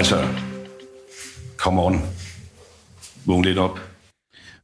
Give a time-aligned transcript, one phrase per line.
[0.00, 0.28] Altså,
[1.56, 1.94] come on.
[3.26, 3.80] Vågn lidt op.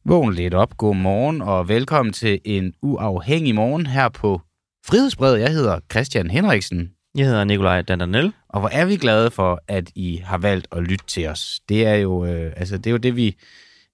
[0.05, 4.41] Vågn lidt op, god morgen og velkommen til en uafhængig morgen her på
[4.87, 5.41] Frihedsbrevet.
[5.41, 6.91] Jeg hedder Christian Henriksen.
[7.15, 8.33] Jeg hedder Nikolaj Dandanel.
[8.49, 11.61] Og hvor er vi glade for, at I har valgt at lytte til os.
[11.69, 13.37] Det er jo, øh, altså, det, er jo det, vi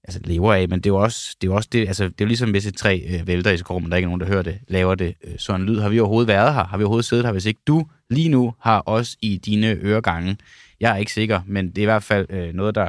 [0.05, 2.21] altså, lever af, men det er jo også det, er jo også det, altså, det
[2.21, 4.21] er jo ligesom, hvis et træ øh, vælter i skoven, men der er ikke nogen,
[4.21, 5.81] der hører det, laver det øh, sådan lyd.
[5.81, 6.65] Har vi overhovedet været her?
[6.65, 10.37] Har vi overhovedet siddet her, hvis ikke du lige nu har os i dine øregange?
[10.83, 12.89] Jeg er ikke sikker, men det er i hvert fald øh, noget, der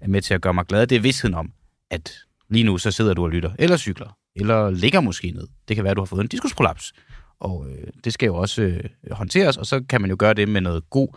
[0.00, 0.86] er med til at gøre mig glad.
[0.86, 1.52] Det er vidstheden om,
[1.90, 5.46] at lige nu så sidder du og lytter, eller cykler, eller ligger måske ned.
[5.68, 6.92] Det kan være, at du har fået en diskusprolaps.
[7.40, 10.48] Og øh, det skal jo også øh, håndteres, og så kan man jo gøre det
[10.48, 11.08] med noget god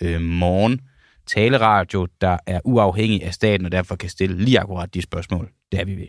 [0.00, 0.80] øh, morgen
[1.26, 5.50] taleradio, der er uafhængig af staten, og derfor kan stille lige akkurat de spørgsmål.
[5.72, 6.08] Det er vi ved.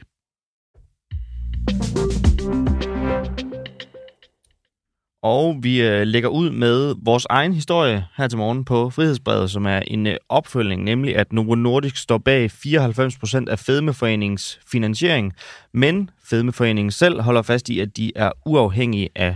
[5.25, 9.65] Og vi øh, lægger ud med vores egen historie her til morgen på Frihedsbrevet, som
[9.65, 15.33] er en øh, opfølgning, nemlig at Novo Nordisk står bag 94% af Fedmeforeningens finansiering,
[15.73, 19.35] men Fedmeforeningen selv holder fast i, at de er uafhængige af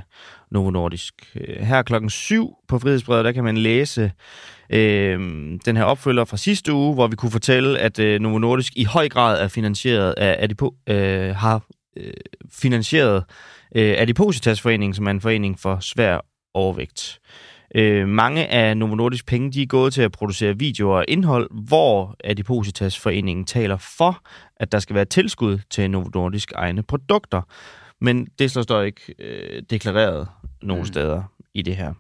[0.51, 1.13] Novo Nordisk.
[1.35, 4.11] Øh, her klokken 7 på Frihedsbrevet, der kan man læse
[4.69, 5.19] øh,
[5.65, 8.83] den her opfølger fra sidste uge, hvor vi kunne fortælle, at øh, Novo Nordisk i
[8.83, 11.63] høj grad er finansieret af Adipo, øh, har
[11.97, 12.13] øh,
[12.51, 13.21] finansieret øh,
[13.75, 17.19] Adipositas-foreningen, som er en forening for svær overvægt.
[17.75, 21.49] Øh, mange af Novo Nordisk penge de er gået til at producere videoer og indhold,
[21.67, 24.21] hvor Adipositas-foreningen taler for,
[24.57, 27.41] at der skal være tilskud til Novo Nordisk egne produkter.
[28.01, 30.27] Men det står dog ikke øh, deklareret
[30.61, 30.87] nogen mm.
[30.87, 31.93] steder i det her.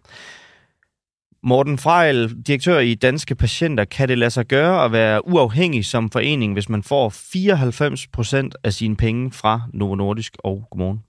[1.43, 6.09] Morten Frejl, direktør i Danske Patienter, kan det lade sig gøre at være uafhængig som
[6.09, 10.37] forening, hvis man får 94 procent af sine penge fra Novo Nordisk?
[10.39, 11.03] Og godmorgen.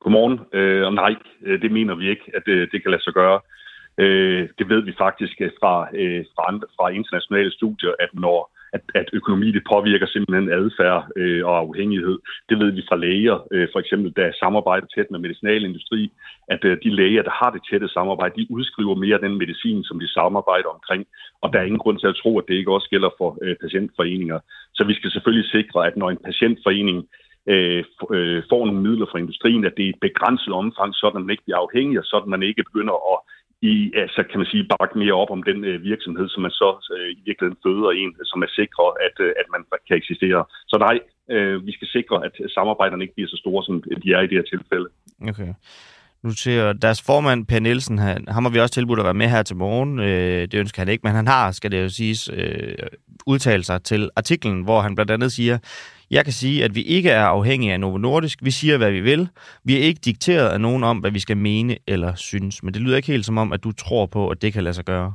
[0.00, 0.40] Godmorgen.
[0.52, 3.40] Øh, og nej, øh, det mener vi ikke, at det, det kan lade sig gøre.
[3.98, 8.82] Øh, det ved vi faktisk fra, øh, fra, andre, fra internationale studier, at når at,
[8.94, 12.18] at økonomi det påvirker simpelthen adfærd øh, og afhængighed.
[12.48, 16.12] Det ved vi fra læger, øh, for eksempel der samarbejder tæt med medicinalindustri,
[16.48, 19.84] at øh, de læger, der har det tætte samarbejde, de udskriver mere af den medicin,
[19.84, 21.06] som de samarbejder omkring.
[21.42, 23.56] Og der er ingen grund til at tro, at det ikke også gælder for øh,
[23.60, 24.38] patientforeninger.
[24.74, 27.08] Så vi skal selvfølgelig sikre, at når en patientforening
[27.52, 27.84] øh,
[28.16, 31.44] øh, får nogle midler fra industrien, at det er et begrænset omfang, så man ikke
[31.46, 33.18] bliver afhængig, og sådan man ikke begynder at
[33.62, 36.70] i, altså kan man sige, bakke mere op om den øh, virksomhed, som man så
[36.96, 40.44] øh, i virkeligheden føder en, som er sikre, at, øh, at man kan eksistere.
[40.70, 40.96] Så nej,
[41.34, 44.38] øh, vi skal sikre, at samarbejderne ikke bliver så store, som de er i det
[44.38, 44.88] her tilfælde.
[45.30, 45.52] Okay.
[46.22, 49.28] Nu ser deres formand, Per Nielsen, han, ham har vi også tilbudt at være med
[49.28, 49.98] her til morgen.
[49.98, 52.74] Øh, det ønsker han ikke, men han har, skal det jo siges, øh,
[53.26, 55.58] udtalt sig til artiklen, hvor han blandt andet siger,
[56.10, 58.38] jeg kan sige, at vi ikke er afhængige af Novo Nordisk.
[58.42, 59.28] Vi siger, hvad vi vil.
[59.64, 62.62] Vi er ikke dikteret af nogen om, hvad vi skal mene eller synes.
[62.62, 64.74] Men det lyder ikke helt som om, at du tror på, at det kan lade
[64.74, 65.14] sig gøre.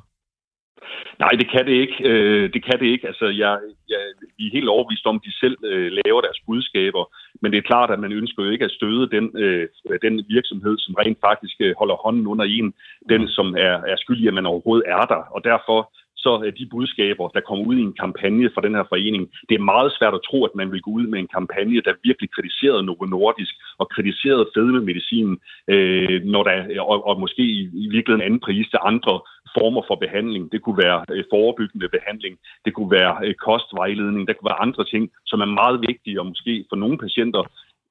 [1.20, 1.98] Nej, det kan det ikke.
[2.09, 3.08] Øh, det kan det ikke.
[3.08, 3.59] Altså, jeg,
[3.90, 4.02] jeg,
[4.38, 7.04] vi er helt overbevist om, at de selv øh, laver deres budskaber.
[7.42, 9.68] Men det er klart, at man ønsker jo ikke at støde den, øh,
[10.02, 12.74] den virksomhed, som rent faktisk øh, holder hånden under en.
[13.10, 15.22] Den, som er, er skyldig, at man overhovedet er der.
[15.36, 15.80] Og derfor
[16.23, 19.56] så øh, de budskaber, der kommer ud i en kampagne fra den her forening, det
[19.56, 22.29] er meget svært at tro, at man vil gå ud med en kampagne, der virkelig
[22.35, 25.35] kritiserede Novo Nordisk og kritiserede fedmemedicinen,
[25.73, 29.16] øh, når der, øh, og, og måske i, i virkeligheden anden pris til andre
[29.57, 30.51] former for behandling.
[30.51, 32.33] Det kunne være øh, forebyggende behandling,
[32.66, 36.25] det kunne være øh, kostvejledning, der kunne være andre ting, som er meget vigtige og
[36.25, 37.44] måske for nogle patienter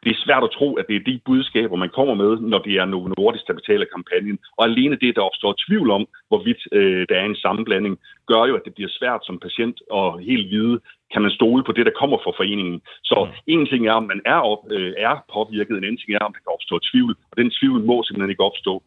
[0.05, 2.75] det er svært at tro, at det er de budskaber, man kommer med, når det
[2.81, 4.39] er Novo Nordisk, der betaler kampagnen.
[4.57, 8.55] Og alene det, der opstår tvivl om, hvorvidt øh, der er en sammenblanding, gør jo,
[8.57, 10.81] at det bliver svært som patient at helt vide,
[11.13, 12.81] kan man stole på det, der kommer fra foreningen.
[13.03, 13.33] Så mm.
[13.55, 16.33] en ting er, om man er, op, øh, er påvirket, en anden ting er, om
[16.33, 17.13] der kan opstå tvivl.
[17.31, 18.83] Og den tvivl må simpelthen ikke opstå.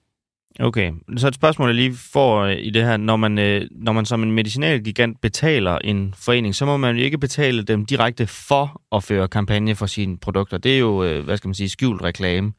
[0.60, 2.98] Okay, så et spørgsmål, jeg lige får øh, i det her.
[2.98, 7.04] Når man, øh, når man som en medicinalgigant betaler en forening, så må man jo
[7.04, 10.58] ikke betale dem direkte for at føre kampagne for sine produkter.
[10.58, 12.54] Det er jo, øh, hvad skal man sige, skjult reklame.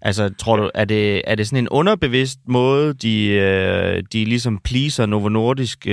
[0.00, 5.06] Altså, tror du, er det, er det sådan en underbevidst måde, de, de ligesom pleaser
[5.06, 5.86] Novo Nordisk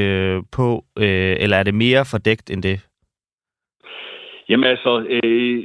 [0.51, 2.79] på, eller er det mere fordækt end det?
[4.49, 5.63] Jamen altså, øh,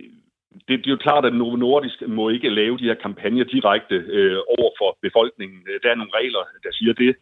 [0.68, 3.94] det, det er jo klart, at Novo Nordisk må ikke lave de her kampagner direkte
[3.94, 5.58] øh, over for befolkningen.
[5.82, 7.16] Der er nogle regler, der siger det.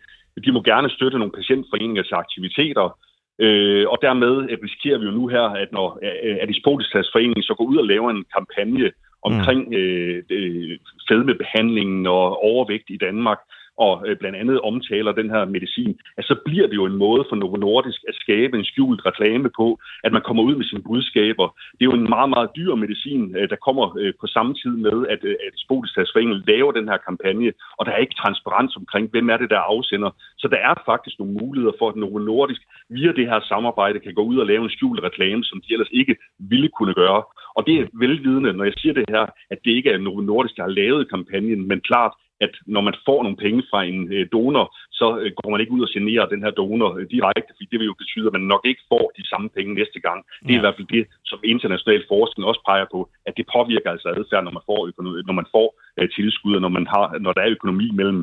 [0.44, 2.98] De må gerne støtte nogle patientforeningers aktiviteter,
[3.38, 4.34] øh, og dermed
[4.64, 8.10] risikerer vi jo nu her, at når øh, Adispotistas forening så går ud og laver
[8.10, 8.90] en kampagne
[9.22, 9.74] omkring mm.
[9.74, 13.38] øh, fedmebehandlingen og overvægt i Danmark,
[13.78, 17.24] og øh, blandt andet omtaler den her medicin, at så bliver det jo en måde
[17.28, 20.82] for Novo Nordisk at skabe en skjult reklame på, at man kommer ud med sine
[20.82, 21.46] budskaber.
[21.72, 24.74] Det er jo en meget, meget dyr medicin, øh, der kommer øh, på samme tid
[24.86, 29.10] med, at, øh, at Spotistasforeningen laver den her kampagne, og der er ikke transparens omkring,
[29.10, 30.10] hvem er det, der afsender.
[30.38, 34.14] Så der er faktisk nogle muligheder for, at Novo Nordisk via det her samarbejde kan
[34.14, 37.22] gå ud og lave en skjult reklame, som de ellers ikke ville kunne gøre.
[37.56, 40.56] Og det er velvidende, når jeg siger det her, at det ikke er Novo Nordisk,
[40.56, 42.12] der har lavet kampagnen, men klart,
[42.46, 44.66] at når man får nogle penge fra en øh, donor,
[44.98, 47.78] så øh, går man ikke ud og generer den her donor øh, direkte, fordi det
[47.80, 50.18] vil jo betyde, at man nok ikke får de samme penge næste gang.
[50.46, 50.60] Det er ja.
[50.60, 54.44] i hvert fald det, som international forskning også peger på, at det påvirker altså adfærd,
[54.44, 55.68] når man får, økonomi, når man får
[56.16, 58.22] tilskud, når, man har, når der er økonomi mellem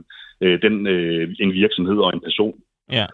[0.63, 0.75] den,
[1.43, 2.55] en virksomhed og en person.
[2.91, 3.05] Ja.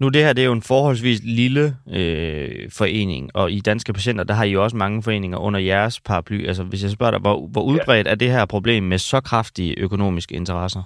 [0.00, 1.64] Nu det her, det er jo en forholdsvis lille
[1.96, 6.00] øh, forening, og i Danske Patienter, der har I jo også mange foreninger under jeres
[6.00, 6.46] paraply.
[6.46, 8.10] Altså hvis jeg spørger dig, hvor, hvor udbredt ja.
[8.10, 10.82] er det her problem med så kraftige økonomiske interesser?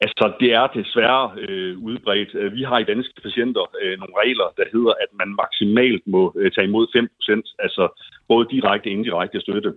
[0.00, 2.54] Altså, det er desværre øh, udbredt.
[2.56, 6.50] Vi har i danske patienter øh, nogle regler, der hedder, at man maksimalt må øh,
[6.52, 7.84] tage imod 5%, altså
[8.28, 9.72] både direkte og indirekte støtte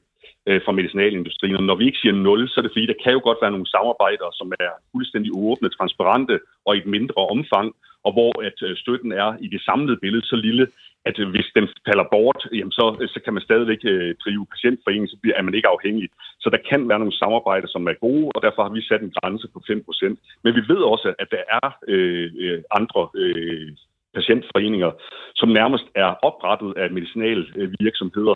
[0.48, 1.56] øh, fra medicinalindustrien.
[1.56, 3.56] Og når vi ikke siger nul, så er det fordi, der kan jo godt være
[3.56, 7.68] nogle samarbejder, som er fuldstændig åbne, transparente og i et mindre omfang,
[8.06, 10.68] og hvor at øh, støtten er i det samlede billede så lille,
[11.06, 14.46] at øh, hvis den falder bort, jamen så, øh, så kan man stadigvæk øh, drive
[14.54, 16.10] patientforeningen, så bliver, er man ikke afhængig.
[16.40, 19.16] Så der kan være nogle samarbejder, som er gode, og derfor har vi sat en
[19.18, 20.16] grænse på 5%.
[20.44, 23.72] Men vi ved også, at der er øh, andre øh,
[24.16, 24.92] patientforeninger,
[25.36, 28.36] som nærmest er oprettet af medicinalvirksomheder,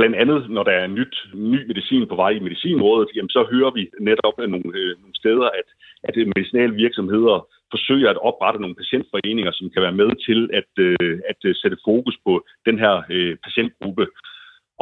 [0.00, 3.70] Blandt andet, når der er nyt, ny medicin på vej i medicinrådet, jamen, så hører
[3.78, 5.68] vi netop øh, nogle, øh, nogle steder, at,
[6.08, 7.36] at øh, medicinale virksomheder
[7.74, 11.78] forsøger at oprette nogle patientforeninger, som kan være med til at, øh, at øh, sætte
[11.88, 12.32] fokus på
[12.66, 14.04] den her øh, patientgruppe.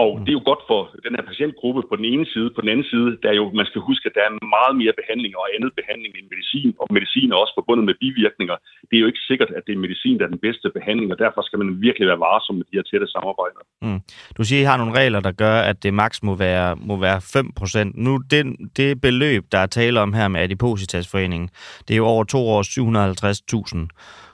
[0.05, 0.23] Og mm.
[0.25, 2.49] det er jo godt for den her patientgruppe på den ene side.
[2.57, 4.95] På den anden side, der er jo, man skal huske, at der er meget mere
[5.01, 8.57] behandling og andet behandling end medicin, og medicin er også forbundet med bivirkninger.
[8.89, 11.19] Det er jo ikke sikkert, at det er medicin, der er den bedste behandling, og
[11.25, 13.63] derfor skal man virkelig være varsom med de her tætte samarbejder.
[13.87, 14.01] Mm.
[14.37, 16.95] Du siger, at I har nogle regler, der gør, at det maks må være, må
[17.07, 18.05] være 5%.
[18.07, 18.41] Nu, det,
[18.79, 21.49] det beløb, der er tale om her med Adipositasforeningen,
[21.85, 23.89] det er jo over to år 750.000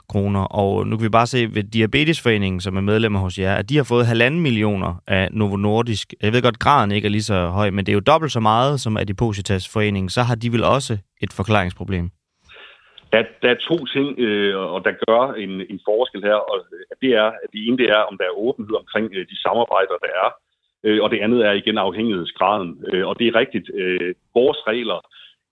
[0.08, 0.44] kroner.
[0.44, 3.76] Og nu kan vi bare se ved Diabetesforeningen, som er medlemmer hos jer, at de
[3.76, 6.14] har fået halvanden millioner af Novo Nordisk.
[6.22, 8.40] Jeg ved godt, graden ikke er lige så høj, men det er jo dobbelt så
[8.40, 10.10] meget som Adipositas-foreningen.
[10.10, 12.10] Så har de vel også et forklaringsproblem?
[13.12, 16.84] Der, der er to ting, øh, og der gør en, en forskel her, og øh,
[17.02, 19.96] det er, at det ene det er, om der er åbenhed omkring øh, de samarbejder,
[20.04, 20.28] der er,
[20.84, 22.70] øh, og det andet er igen afhængighedsgraden.
[22.92, 24.98] Øh, og det er rigtigt, øh, vores regler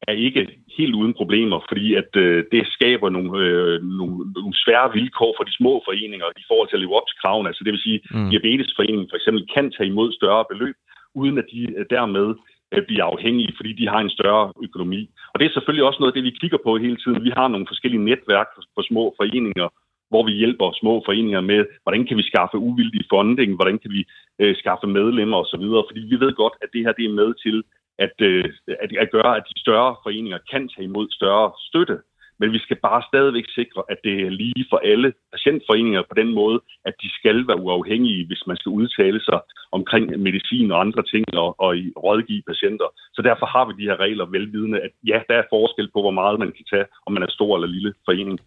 [0.08, 0.42] er ikke
[0.78, 5.44] helt uden problemer, fordi at øh, det skaber nogle, øh, nogle, nogle svære vilkår for
[5.44, 7.48] de små foreninger i forhold til at leve op til kravene.
[7.48, 8.30] Altså det vil sige, at mm.
[8.30, 10.76] Diabetesforeningen for eksempel kan tage imod større beløb,
[11.20, 12.28] uden at de øh, dermed
[12.72, 15.00] øh, bliver afhængige, fordi de har en større økonomi.
[15.32, 17.24] Og det er selvfølgelig også noget af det, vi kigger på hele tiden.
[17.28, 19.68] Vi har nogle forskellige netværk for, for små foreninger,
[20.12, 24.02] hvor vi hjælper små foreninger med, hvordan kan vi skaffe uvildig funding, hvordan kan vi
[24.40, 27.56] øh, skaffe medlemmer osv., fordi vi ved godt, at det her det er med til
[27.98, 28.44] at, øh,
[28.84, 31.98] at, at gøre, at de større foreninger kan tage imod større støtte.
[32.40, 36.34] Men vi skal bare stadigvæk sikre, at det er lige for alle patientforeninger på den
[36.34, 39.40] måde, at de skal være uafhængige, hvis man skal udtale sig
[39.72, 42.88] omkring medicin og andre ting og, og i rådgive patienter.
[43.14, 46.16] Så derfor har vi de her regler velvidende, at ja, der er forskel på, hvor
[46.20, 48.38] meget man kan tage, om man er stor eller lille forening.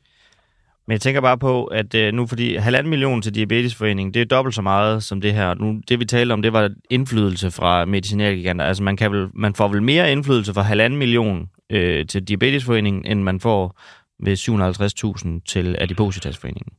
[0.87, 4.25] Men jeg tænker bare på, at øh, nu fordi halvanden million til Diabetesforeningen, det er
[4.25, 5.53] dobbelt så meget som det her.
[5.53, 8.65] Nu, det vi talte om, det var indflydelse fra medicinalgiganter.
[8.65, 13.05] Altså man, kan vel, man får vel mere indflydelse fra halvanden million øh, til Diabetesforeningen,
[13.05, 13.81] end man får
[14.25, 16.73] ved 750.000 til Adipositasforeningen.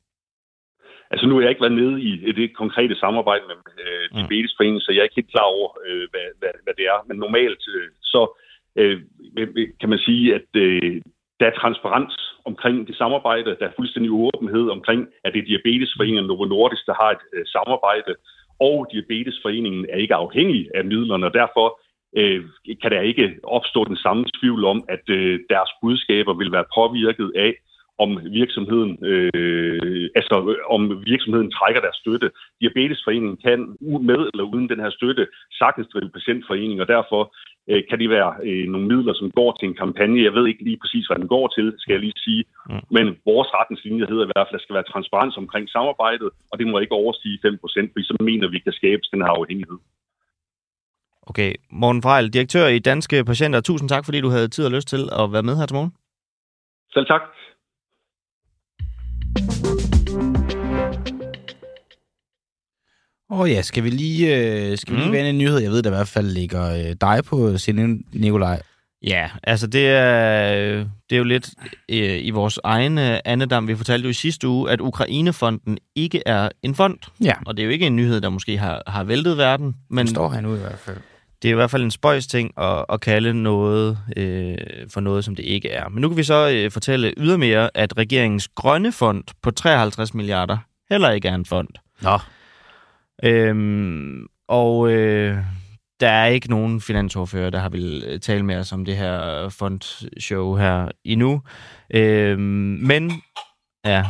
[1.11, 4.16] Altså nu har jeg ikke været nede i det konkrete samarbejde med øh, mm.
[4.16, 6.99] Diabetesforeningen, så jeg er ikke helt klar over, øh, hvad, hvad, hvad det er.
[7.09, 8.21] Men normalt øh, så
[8.76, 9.00] øh,
[9.81, 11.02] kan man sige, at øh,
[11.40, 13.57] der er transparens omkring det samarbejde.
[13.61, 17.47] Der er fuldstændig åbenhed omkring, at det er Diabetesforeningen Novo Nordisk, der har et øh,
[17.47, 18.14] samarbejde.
[18.61, 21.81] Og Diabetesforeningen er ikke afhængig af midlerne, og derfor
[22.16, 22.45] øh,
[22.83, 27.33] kan der ikke opstå den samme tvivl om, at øh, deres budskaber vil være påvirket
[27.37, 27.52] af,
[27.99, 32.31] om virksomheden, øh, altså øh, om virksomheden trækker deres støtte.
[32.61, 33.61] Diabetesforeningen kan
[34.11, 37.35] med eller uden den her støtte sagtens drive patientforening, og derfor
[37.70, 40.26] øh, kan det være øh, nogle midler, som går til en kampagne.
[40.28, 42.44] Jeg ved ikke lige præcis, hvad den går til, skal jeg lige sige.
[42.70, 42.85] Mm.
[42.96, 46.54] Men vores retningslinje hedder i hvert fald, at der skal være transparens omkring samarbejdet, og
[46.58, 49.32] det må ikke overstige 5 procent, fordi så mener vi, at der skabes den her
[49.40, 49.78] afhængighed.
[51.30, 53.61] Okay, Morten Frejl, direktør i Danske Patienter.
[53.61, 55.92] Tusind tak, fordi du havde tid og lyst til at være med her til morgen.
[56.94, 57.23] Selv tak.
[63.30, 65.14] Åh oh ja, skal vi lige, øh, skal vi lige mm.
[65.14, 65.59] vende en nyhed?
[65.59, 68.62] Jeg ved, der i hvert fald ligger øh, dig på sin Nikolaj.
[69.02, 70.50] Ja, altså det er,
[71.11, 71.50] det er jo lidt
[71.88, 73.68] øh, i vores egen øh, andedam.
[73.68, 76.99] Vi fortalte jo i sidste uge, at Ukrainefonden ikke er en fond.
[77.25, 77.33] Ja.
[77.47, 79.75] Og det er jo ikke en nyhed, der måske har, har væltet verden.
[79.90, 80.97] Men Den står han ud i hvert fald.
[81.42, 84.56] det er i hvert fald en spøjs ting at, at kalde noget øh,
[84.88, 85.88] for noget, som det ikke er.
[85.88, 90.59] Men nu kan vi så øh, fortælle ydermere, at regeringens grønne fond på 53 milliarder
[90.90, 91.68] heller ikke er en fond.
[92.02, 92.18] Nå,
[93.25, 95.38] Øhm, og øh,
[96.00, 99.49] der er ikke nogen finansordfører, der har vil øh, tale med os om det her
[99.49, 101.42] fondshow her endnu.
[101.94, 102.40] Øhm,
[102.82, 103.12] men,
[103.85, 104.04] ja,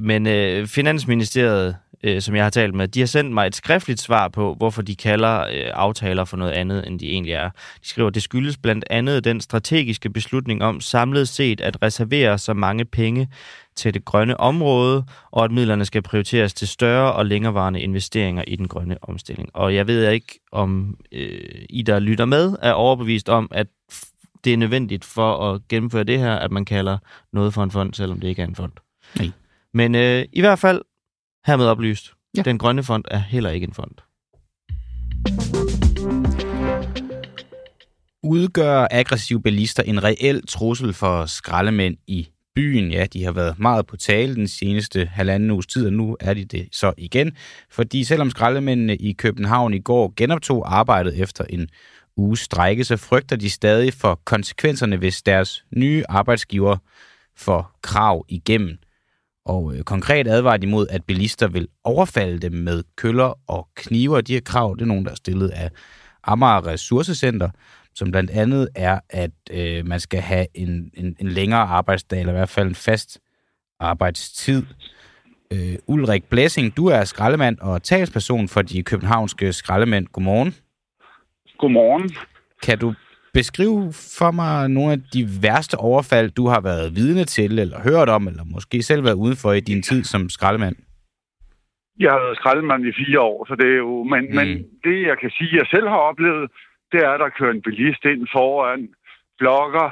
[0.00, 4.00] men øh, Finansministeriet, øh, som jeg har talt med, de har sendt mig et skriftligt
[4.00, 7.50] svar på, hvorfor de kalder øh, aftaler for noget andet, end de egentlig er.
[7.82, 12.54] De skriver, det skyldes blandt andet den strategiske beslutning om samlet set at reservere så
[12.54, 13.28] mange penge
[13.76, 18.56] til det grønne område, og at midlerne skal prioriteres til større og længerevarende investeringer i
[18.56, 19.50] den grønne omstilling.
[19.54, 23.66] Og jeg ved ikke, om øh, I, der lytter med, er overbevist om, at
[24.44, 26.98] det er nødvendigt for at gennemføre det her, at man kalder
[27.32, 28.72] noget for en fond, selvom det ikke er en fond.
[29.16, 29.30] Nej.
[29.74, 30.82] Men øh, i hvert fald
[31.46, 32.42] hermed oplyst, Ja.
[32.42, 33.90] den grønne fond er heller ikke en fond.
[38.22, 42.90] udgør aggressive bilister en reel trussel for skraldemænd i byen.
[42.92, 46.34] Ja, de har været meget på tale den seneste halvanden uges tid, og nu er
[46.34, 47.32] de det så igen.
[47.70, 51.68] Fordi selvom skraldemændene i København i går genoptog arbejdet efter en
[52.16, 56.76] uges strække, så frygter de stadig for konsekvenserne, hvis deres nye arbejdsgiver
[57.36, 58.78] får krav igennem.
[59.46, 64.20] Og øh, konkret advarer de mod, at bilister vil overfalde dem med køller og kniver.
[64.20, 65.70] De her krav, det er nogen, der er stillet af
[66.24, 67.50] Amager Ressourcecenter,
[67.94, 72.32] som blandt andet er, at øh, man skal have en, en, en længere arbejdsdag, eller
[72.32, 73.18] i hvert fald en fast
[73.80, 74.62] arbejdstid.
[75.50, 80.06] Øh, Ulrik Blæsing, du er skraldemand og talsperson for de københavnske skraldemænd.
[80.06, 80.54] Godmorgen.
[81.58, 82.10] Godmorgen.
[82.62, 82.94] Kan du
[83.40, 83.82] beskrive
[84.18, 88.22] for mig nogle af de værste overfald, du har været vidne til, eller hørt om,
[88.30, 90.76] eller måske selv været ude for i din tid som skraldemand?
[92.04, 93.92] Jeg har været skraldemand i fire år, så det er jo...
[94.12, 94.34] Men, mm.
[94.38, 94.48] men
[94.84, 96.50] det, jeg kan sige, jeg selv har oplevet,
[96.92, 98.88] det er, at der kører en bilist ind foran,
[99.38, 99.88] blokker,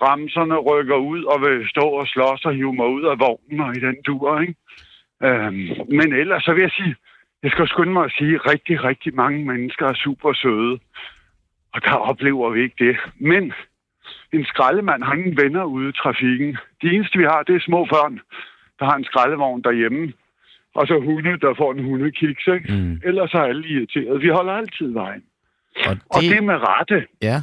[0.00, 3.76] bremserne rykker ud og vil stå og slås og hive mig ud af vognen og
[3.76, 4.54] i den dur, ikke?
[5.26, 6.94] Øhm, men ellers så vil jeg sige,
[7.42, 10.78] jeg skal skynde mig at sige, at rigtig, rigtig mange mennesker er super søde.
[11.76, 12.96] Og der oplever vi ikke det.
[13.30, 13.42] Men
[14.36, 16.50] en skraldemand har ingen venner ude i trafikken.
[16.82, 18.14] De eneste, vi har, det er små børn,
[18.78, 20.12] der har en skraldevogn derhjemme.
[20.78, 22.72] Og så hunde, der får en hundekiks, ikke?
[22.72, 23.00] Mm.
[23.08, 24.22] Ellers er alle irriteret.
[24.22, 25.22] Vi holder altid vejen.
[25.86, 27.06] Og Og det er med rette.
[27.22, 27.38] Ja.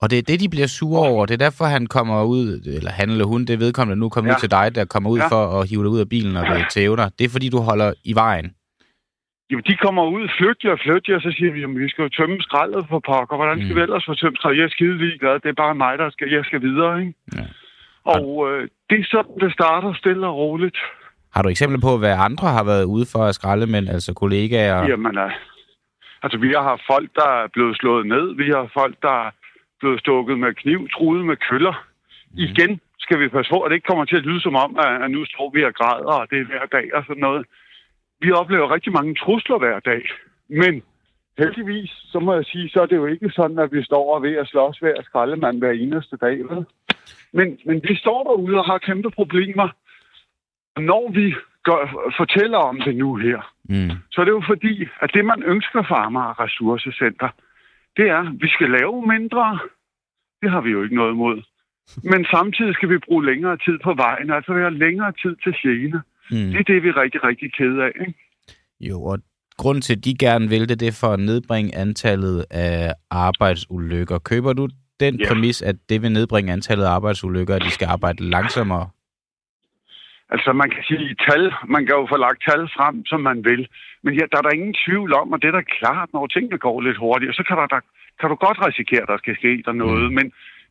[0.00, 1.26] Og det er det, de bliver sure over.
[1.26, 2.46] Det er derfor, han kommer ud,
[2.76, 4.32] eller han eller hun, det vedkommende nu, kommer ja.
[4.32, 4.36] Ja.
[4.36, 5.24] ud til dig, der kommer ud ja.
[5.24, 5.30] Ja.
[5.30, 7.10] for at hive dig ud af bilen og vil tæve dig.
[7.18, 8.54] Det er fordi, du holder i vejen.
[9.52, 12.08] Jo, de kommer ud, flyt jer, flyt jer, så siger vi, at vi skal jo
[12.08, 13.36] tømme skraldet på pokker.
[13.36, 13.76] Hvordan skal Mm.
[13.76, 14.58] vi ellers få tømt skraldet?
[14.58, 15.34] Jeg er skide ligeglad.
[15.40, 17.14] Det er bare mig, der skal, jeg skal videre, ikke?
[17.36, 17.44] Ja.
[18.04, 20.78] Og øh, det er sådan, det starter stille og roligt.
[21.34, 24.78] Har du eksempler på, hvad andre har været ude for at skralde, men altså kollegaer?
[24.82, 24.86] Ja.
[24.90, 25.30] Jamen, øh,
[26.22, 28.26] altså, vi har folk, der er blevet slået ned.
[28.36, 29.30] Vi har folk, der er
[29.80, 31.74] blevet stukket med kniv, truet med køller.
[32.30, 32.38] Mm.
[32.48, 35.02] Igen skal vi passe på, at det ikke kommer til at lyde som om, at,
[35.04, 37.46] at nu står vi og græder, og det er hver dag og sådan noget.
[38.24, 40.02] Vi oplever rigtig mange trusler hver dag.
[40.48, 40.82] Men
[41.38, 44.22] heldigvis, så må jeg sige, så er det jo ikke sådan, at vi står og
[44.22, 46.38] ved at slås hver skraldemand hver eneste dag.
[46.38, 46.64] Vel?
[47.32, 49.68] Men, men vi står derude og har kæmpe problemer.
[50.76, 53.90] Og når vi gør, fortæller om det nu her, Mm.
[54.12, 57.28] så er det jo fordi, at det, man ønsker fra Amager Ressourcecenter,
[57.96, 59.58] det er, at vi skal lave mindre.
[60.42, 61.42] Det har vi jo ikke noget imod.
[62.02, 65.54] Men samtidig skal vi bruge længere tid på vejen, altså vi har længere tid til
[65.62, 65.98] gene.
[65.98, 66.13] Mm.
[66.30, 67.92] Det er det, vi er rigtig, rigtig kede af.
[68.00, 68.14] Ikke?
[68.80, 69.18] Jo, og
[69.58, 74.18] grunden til, at de gerne vil det, det er for at nedbringe antallet af arbejdsulykker.
[74.18, 74.68] Køber du
[75.00, 75.28] den Ja.
[75.28, 78.88] præmis, at det vil nedbringe antallet af arbejdsulykker, at de skal arbejde langsommere?
[80.34, 83.68] Altså man kan sige tal, man kan jo få lagt tal frem, som man vil.
[84.04, 86.58] Men ja, der er der ingen tvivl om, og det er da klart, når tingene
[86.58, 87.80] går lidt hurtigere, så kan, der, der,
[88.20, 90.04] kan du godt risikere, at der skal ske der noget.
[90.08, 90.14] Mm.
[90.18, 90.26] Men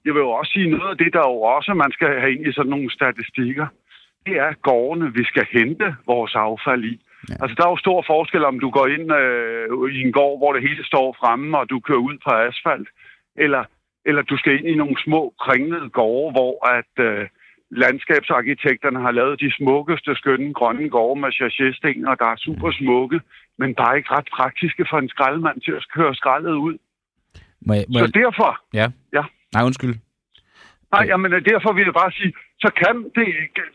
[0.05, 2.47] jeg vil jo også sige noget af det, der jo også man skal have ind
[2.47, 3.67] i sådan nogle statistikker.
[4.25, 6.95] Det er gårdene, vi skal hente vores affald i.
[7.29, 7.35] Ja.
[7.41, 10.53] Altså der er jo stor forskel, om du går ind øh, i en gård, hvor
[10.53, 12.89] det hele står fremme, og du kører ud på asfalt,
[13.35, 13.63] eller,
[14.05, 16.93] eller du skal ind i nogle små kringlede gårde, hvor at...
[17.05, 17.27] Øh,
[17.83, 23.19] landskabsarkitekterne har lavet de smukkeste, skønne grønne gårde med chassésten, og der er super smukke,
[23.59, 26.77] men bare ikke ret praktiske for en skraldemand til at køre skraldet ud.
[27.67, 28.87] Må jeg, må Så jeg, derfor, ja.
[29.13, 29.23] Ja.
[29.53, 29.95] Nej, undskyld.
[30.93, 33.27] nej, jamen, derfor vil jeg bare sige, så kan, det,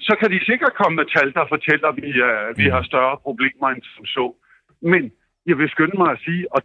[0.09, 2.73] så kan de sikkert komme med tal, der fortæller, at vi, uh, vi Mm.
[2.75, 4.27] har større problemer end som så.
[4.93, 5.03] Men
[5.49, 6.61] jeg vil skynde mig at sige, og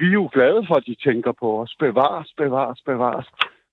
[0.00, 1.72] vi er jo glade for, at de tænker på os.
[1.84, 3.26] Bevares, bevares, bevares.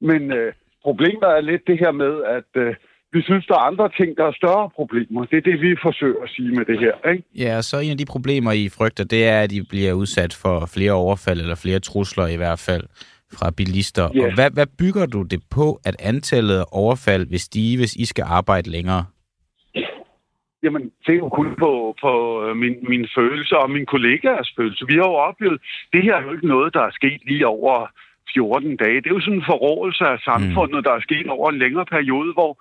[0.09, 0.53] Men øh,
[0.87, 2.75] problemet er lidt det her med, at øh,
[3.13, 5.25] vi synes, der er andre ting, der er større problemer.
[5.25, 6.95] Det er det, vi forsøger at sige med det her.
[7.11, 7.23] Ikke?
[7.43, 10.33] Ja, og så en af de problemer, I frygter, det er, at I bliver udsat
[10.41, 12.83] for flere overfald, eller flere trusler i hvert fald,
[13.37, 14.09] fra bilister.
[14.15, 14.25] Ja.
[14.25, 18.05] Og hvad, hvad bygger du det på, at antallet af overfald vil stige, hvis I
[18.05, 19.05] skal arbejde længere?
[20.63, 21.71] Jamen, det er jo kun på,
[22.03, 22.11] på
[22.43, 24.85] øh, min, min følelse og min kollegaers følelse.
[24.87, 25.61] Vi har jo oplevet,
[25.93, 27.87] det her er jo ikke noget, der er sket lige over
[28.33, 29.01] 14 dage.
[29.01, 30.83] Det er jo sådan en forrådelse af samfundet, mm.
[30.83, 32.51] der er sket over en længere periode, hvor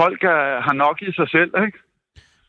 [0.00, 1.78] folk er, har nok i sig selv, ikke?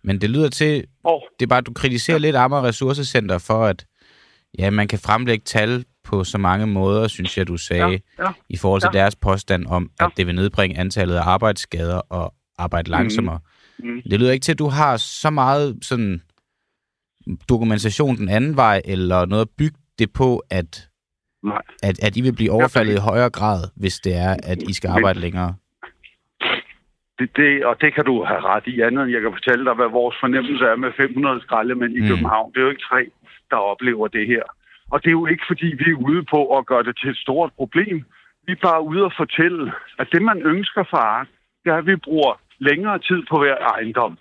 [0.04, 2.26] Men det lyder til, Og, det er bare, du kritiserer ja.
[2.26, 3.86] lidt Amager Ressourcecenter for, at
[4.60, 7.90] ja, man kan fremlægge tal på så mange måder, synes jeg, du sagde,
[8.20, 9.00] Ja, ja, i forhold til ja.
[9.00, 10.06] deres påstand om, Ja.
[10.06, 13.40] at det vil nedbringe antallet af arbejdsskader og arbejde langsommere.
[13.80, 14.02] Mhm.
[14.02, 16.22] Det lyder ikke til, at du har så meget sådan
[17.50, 20.88] dokumentation den anden vej, eller noget at bygge det på, at,
[21.44, 21.62] nej.
[21.84, 24.90] at, at I vil blive overfaldet i højere grad, hvis det er, at I skal
[24.90, 25.56] arbejde længere.
[27.20, 29.74] Det, det, og det kan du have ret i andet, end jeg kan fortælle dig,
[29.80, 32.04] hvad vores fornemmelse er med 500 skraldemænd i Mm.
[32.06, 32.10] mm.
[32.10, 32.52] København.
[32.52, 33.02] Det er jo ikke tre,
[33.52, 34.44] der oplever det her.
[34.92, 37.18] Og det er jo ikke, fordi vi er ude på at gøre det til et
[37.18, 38.06] stort problem.
[38.46, 41.28] Vi er bare ude og fortælle, at det, man ønsker for ARK,
[41.64, 44.18] det er, at vi bruger længere tid på hver ejendom.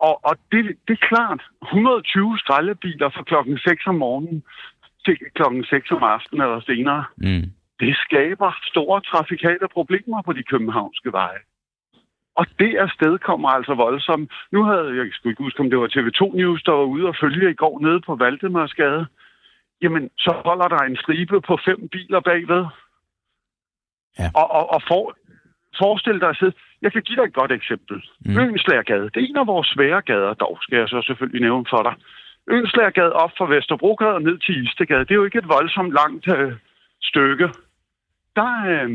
[0.00, 4.42] Og, og det, det er klart, 120 skraldebiler fra klokken 6 om morgenen
[5.04, 7.44] til klokken 6 om aftenen eller senere, Mm.
[7.80, 11.42] det skaber store trafikale problemer på de københavnske veje.
[12.36, 14.32] Og det afsted kommer altså voldsomt.
[14.52, 17.16] Nu havde jeg skulle ikke huske, om det var TV2 News, der var ude og
[17.20, 19.06] følge i går nede på Valdemarsgade.
[19.82, 22.64] Jamen, så holder der en stribe på fem biler bagved.
[24.18, 24.28] Ja.
[24.34, 25.16] Og, og, og for,
[25.78, 26.52] forestil dig at sidde...
[26.82, 27.96] Jeg kan give dig et godt eksempel.
[28.20, 28.38] Mm.
[28.38, 29.10] Øenslagergade.
[29.10, 31.94] Det er en af vores svære gader, dog skal jeg så selvfølgelig nævne for dig.
[32.48, 35.04] Øenslagergade op fra Vesterbrogade og ned til Istegade.
[35.04, 36.52] Det er jo ikke et voldsomt langt øh,
[37.02, 37.46] stykke.
[38.36, 38.90] Der, øh,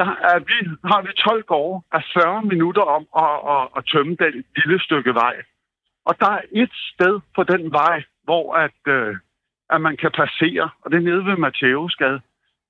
[0.00, 0.56] der er vi,
[0.90, 5.14] har vi 12 gårde af 40 minutter om at, at, at tømme den lille stykke
[5.14, 5.36] vej.
[6.08, 9.12] Og der er et sted på den vej, hvor at, øh,
[9.74, 12.18] at man kan passere, og det er nede ved Matthæusgade.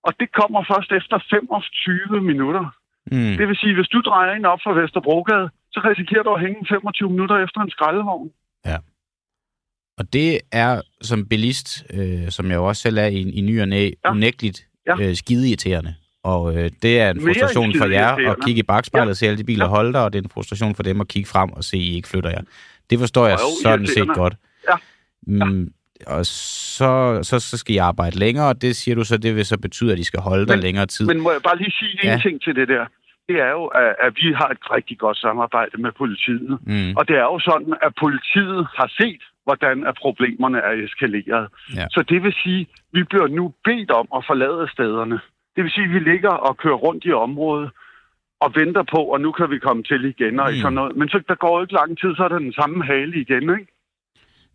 [0.07, 2.65] Og det kommer først efter 25 minutter.
[3.13, 3.35] Mm.
[3.39, 6.67] Det vil sige, hvis du drejer ind op fra Vesterbrogade, så risikerer du at hænge
[6.69, 8.31] 25 minutter efter en skraldevogn.
[9.99, 13.61] Og det er som bilist, øh, som jeg jo også selv er i, i ny
[13.63, 13.91] og næ, ja.
[14.05, 14.11] Ja.
[14.11, 14.95] unægteligt Ja.
[15.01, 15.95] øh, skideirriterende.
[16.25, 19.11] Og øh, det er en Mere frustration for jer at kigge i bagspejlet Ja.
[19.11, 19.69] og se alle de biler Ja.
[19.71, 21.81] holde der, og det er en frustration for dem at kigge frem og se, at
[21.83, 22.41] I ikke flytter jer.
[22.91, 24.35] Det forstår jeg Jo, sådan set godt.
[24.69, 24.75] Ja.
[25.29, 25.69] Mm,
[26.07, 29.47] og så, så, så skal I arbejde længere, og det siger du så, det vil
[29.47, 31.07] så betyde, at I skal holde der Men- længere tid.
[31.07, 32.19] Men må jeg bare lige sige en Ja.
[32.23, 32.87] ting til det der?
[33.29, 36.59] Det er jo, at, at vi har et rigtig godt samarbejde med politiet.
[36.67, 36.93] Mm.
[36.99, 41.49] Og det er jo sådan, at politiet har set, hvordan at problemerne er eskaleret.
[41.77, 41.87] Ja.
[41.91, 45.19] Så det vil sige, at vi bliver nu bedt om at forlade stederne.
[45.57, 47.71] Det vil sige, at vi ligger og kører rundt i området
[48.41, 50.57] og venter på, og nu kan vi komme til igen og Mm.
[50.63, 50.97] sådan noget.
[50.97, 53.73] Men så der går ikke lang tid, så er der den samme hale igen, ikke?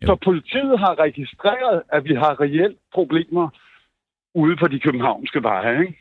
[0.02, 0.06] Jo.
[0.06, 3.48] Så politiet har registreret, at vi har reelt problemer
[4.34, 5.98] ude på de københavnske veje, ikke?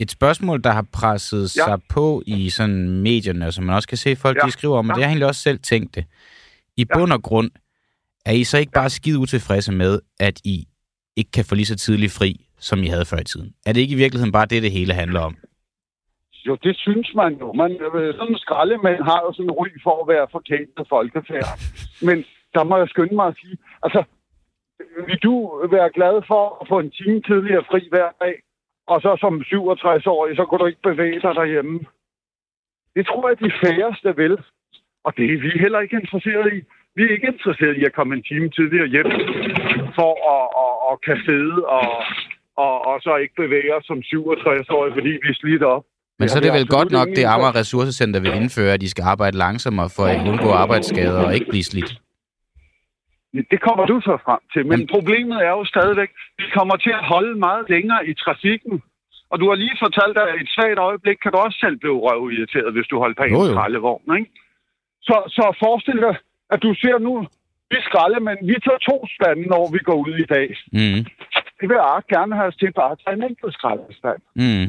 [0.00, 1.64] Et spørgsmål, der har presset Ja.
[1.64, 4.46] sig på i sådan medierne, som man også kan se folk, Ja.
[4.46, 4.94] de skriver om, og Ja.
[4.96, 6.04] det har jeg egentlig også selv tænkt det.
[6.76, 7.50] I bund og grund,
[8.26, 10.64] er I så ikke bare skide utilfredse med, at I
[11.16, 13.54] ikke kan få lige så tidlig fri, som I havde før i tiden?
[13.66, 15.36] Er det ikke i virkeligheden bare det, det hele handler om?
[16.46, 17.52] Jo, det synes man jo.
[17.52, 21.48] Man, øh, sådan en skraldemand har jo sådan en ry for at være forkælet folkefærd.
[22.08, 22.24] Men
[22.56, 24.00] der må jeg skynde mig at sige, altså,
[25.08, 25.34] vil du
[25.76, 28.34] være glad for at få en time tidligere fri hver dag,
[28.92, 31.76] og så som 67-årig, så kunne du ikke bevæge dig derhjemme?
[32.96, 34.34] Det tror jeg, de færreste vil.
[35.06, 36.58] Og det er vi heller ikke interesseret i.
[36.96, 39.10] Vi er ikke interesseret i at komme en time tidligere hjem
[39.98, 41.88] for at, at, at kan sidde og,
[42.64, 45.84] og, og så ikke bevæge os som 67-årige, fordi vi er slidt op.
[46.18, 49.04] Men så er det vel godt nok, det Amager Ressourcecenter vil indføre, at de skal
[49.12, 51.90] arbejde langsommere for at undgå arbejdsskader og ikke blive slidt.
[53.50, 54.66] Det kommer du så frem til.
[54.66, 58.82] Men problemet er jo stadigvæk, at vi kommer til at holde meget længere i trafikken.
[59.30, 62.72] Og du har lige fortalt, at et svagt øjeblik kan du også selv blive røvirriteret,
[62.72, 64.16] hvis du holder på en skraldevogn.
[64.18, 64.30] Ikke?
[65.08, 66.14] Så, så forestil dig,
[66.50, 67.14] at du ser nu,
[67.70, 70.48] vi skralde, men vi tager to spande, når vi går ud i dag.
[70.72, 71.00] Mm.
[71.58, 74.20] Det vil jeg gerne have os til bare at tage en enkelt skraldespand.
[74.42, 74.66] Mm.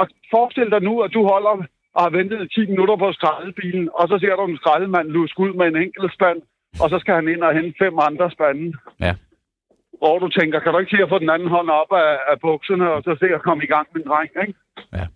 [0.00, 1.54] Og forestil dig nu, at du holder
[1.94, 5.52] og har ventet 10 minutter på skraldebilen, og så ser du en skraldemand luske ud
[5.58, 6.40] med en enkelt spand,
[6.82, 8.66] og så skal han ind og hente fem andre spande.
[9.00, 9.14] Ja.
[10.00, 12.36] Hvor du tænker, kan du ikke se at få den anden hånd op af, af
[12.40, 14.58] bukserne, og så se at komme i gang med en dreng, ikke?
[14.98, 15.06] Ja.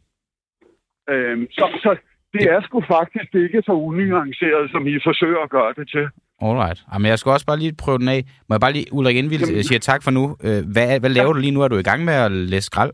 [1.12, 1.90] Øhm, så, så
[2.34, 6.06] det er sgu faktisk ikke så unuanceret, som I forsøger at gøre det til.
[6.42, 6.78] Alright.
[6.92, 8.24] Jamen, jeg skal også bare lige prøve den af.
[8.48, 10.36] Må jeg bare lige, Ulrik, vi Jamen- siger tak for nu.
[10.46, 11.60] Øh, hvad, hvad laver du lige nu?
[11.62, 12.92] Er du i gang med at læse skrald?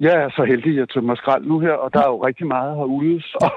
[0.00, 2.46] Jeg er så heldig, at jeg tømmer skrald nu her, og der er jo rigtig
[2.46, 3.22] meget herude.
[3.22, 3.50] Så,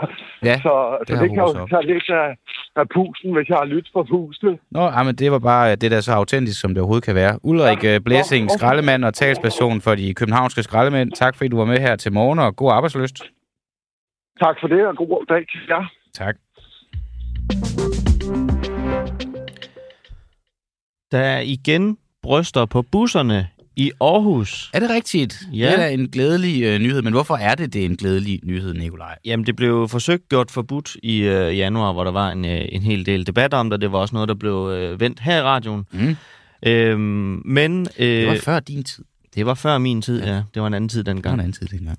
[0.43, 2.37] Ja, så, det så det kan jo tage lidt af,
[2.75, 4.57] af pusen, hvis jeg har lyttet på pusene.
[4.71, 7.15] Nå, jamen, det var bare øh, det, der er så autentisk, som det overhovedet kan
[7.15, 7.39] være.
[7.43, 7.91] Ulrik Ja.
[7.91, 7.99] ja.
[7.99, 8.57] Blæsing, Okay.
[8.57, 11.11] skraldemand og talsperson for de københavnske skraldemænd.
[11.11, 13.17] Tak, fordi du var med her til morgen, og god arbejdsløst.
[14.43, 15.85] Tak for det, og god dag til jer.
[16.13, 16.35] Tak.
[21.11, 24.69] Der er igen bryster på busserne i Aarhus.
[24.73, 25.41] Er det rigtigt?
[25.53, 25.65] Ja.
[25.65, 28.39] Det er da en glædelig øh, nyhed, men hvorfor er det, det er en glædelig
[28.43, 29.15] nyhed, Nikolaj?
[29.25, 32.81] Jamen, det blev forsøgt gjort forbudt i øh, januar, hvor der var en, øh, en
[32.81, 33.81] hel del debat om det.
[33.81, 35.85] Det var også noget, der blev øh, vendt her i radioen.
[35.91, 36.15] Mm.
[36.65, 39.03] Øhm, men øh, Det var før din tid.
[39.35, 40.33] det var før min tid, ja.
[40.35, 40.41] Ja.
[40.53, 41.39] Det var en anden tid Det var en dengang.
[41.39, 41.97] anden tid dengang.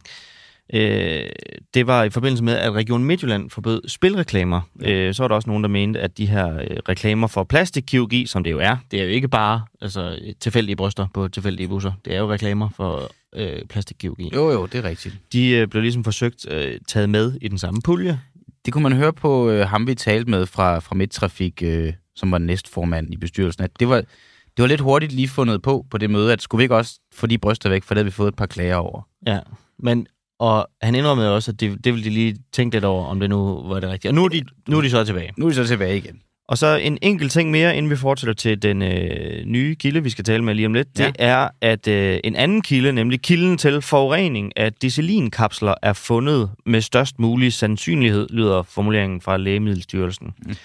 [0.72, 1.27] Øh,
[1.74, 4.61] det var i forbindelse med, at Region Midtjylland forbød spilreklamer.
[4.81, 4.90] Ja.
[4.90, 8.27] Øh, så var der også nogen, der mente, at de her øh, reklamer for plastikkirurgi,
[8.27, 11.92] som det jo er, det er jo ikke bare altså, tilfældige bryster på tilfældige busser.
[12.05, 14.31] Det er jo reklamer for øh, plastikkirurgi.
[14.35, 15.18] Jo, jo, det er rigtigt.
[15.33, 18.20] De øh, blev ligesom forsøgt øh, taget med i den samme pulje.
[18.64, 22.33] Det kunne man høre på øh, ham, vi talte med fra, fra Midtrafik, øh, som
[22.33, 25.98] var næstformand i bestyrelsen, at det var, det var lidt hurtigt lige fundet på på
[25.98, 28.11] det møde, at skulle vi ikke også få de bryster væk, for det havde vi
[28.11, 29.03] fået et par klager over.
[29.27, 29.38] Ja,
[29.79, 30.07] men
[30.38, 33.31] og han indrømmede også, at det, det ville de lige tænke lidt over, om det
[33.31, 34.11] nu var det rigtige.
[34.11, 35.33] Og nu er de, nu er de så tilbage.
[35.37, 36.20] Nu er vi så tilbage igen.
[36.49, 40.11] Og så en enkelt ting mere, inden vi fortsætter til den øh, nye kilde, vi
[40.11, 40.88] skal tale med lige om lidt.
[40.99, 41.07] Ja.
[41.07, 46.51] Det er, at øh, en anden kilde, nemlig kilden til forurening af decilinkapsler, er fundet
[46.66, 50.35] med størst mulig sandsynlighed, lyder formuleringen fra Lægemiddelstyrelsen.
[50.47, 50.57] Mm.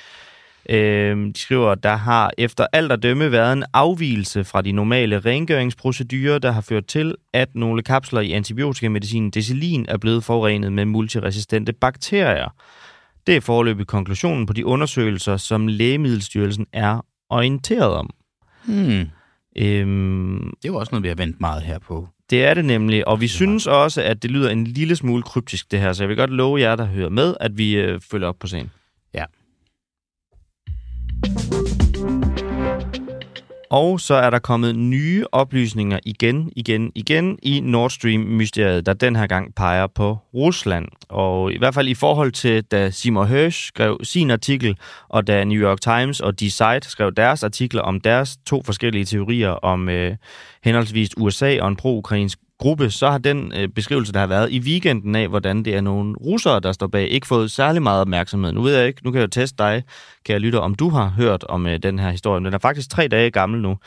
[0.69, 5.19] Øh, de skriver, der har efter alt at dømme været en afvielse fra de normale
[5.19, 10.85] rengøringsprocedurer, der har ført til, at nogle kapsler i antibiotikamedicinen decilin er blevet forurenet med
[10.85, 12.49] multiresistente bakterier.
[13.27, 18.09] Det er foreløbig konklusionen på de undersøgelser, som Lægemiddelstyrelsen er orienteret om.
[18.65, 19.05] Hmm.
[19.57, 22.07] Øhm, Det er jo også noget, vi har vendt meget her på.
[22.29, 25.71] det er det nemlig, og vi synes også, at det lyder en lille smule kryptisk
[25.71, 28.27] det her, så jeg vil godt love jer, der hører med, at vi øh, følger
[28.27, 28.71] op på sagen.
[33.71, 39.15] Og så er der kommet nye oplysninger igen, igen, igen i Nord Stream-mysteriet, der den
[39.15, 40.87] her gang peger på Rusland.
[41.09, 44.77] Og i hvert fald i forhold til, da Seymour Hersh skrev sin artikel,
[45.09, 49.49] og da New York Times og Site skrev deres artikler om deres to forskellige teorier
[49.49, 50.15] om øh,
[50.63, 54.59] henholdsvis USA og en pro-ukrainsk gruppe, så har den øh, beskrivelse, der har været i
[54.59, 58.51] weekenden af, hvordan det er nogle russere, der står bag, ikke fået særlig meget opmærksomhed.
[58.51, 59.83] Nu ved jeg ikke, nu kan jeg jo teste dig,
[60.25, 62.45] kan jeg lytte, om du har hørt om øh, den her historie.
[62.45, 63.77] Den er faktisk tre dage gammel nu,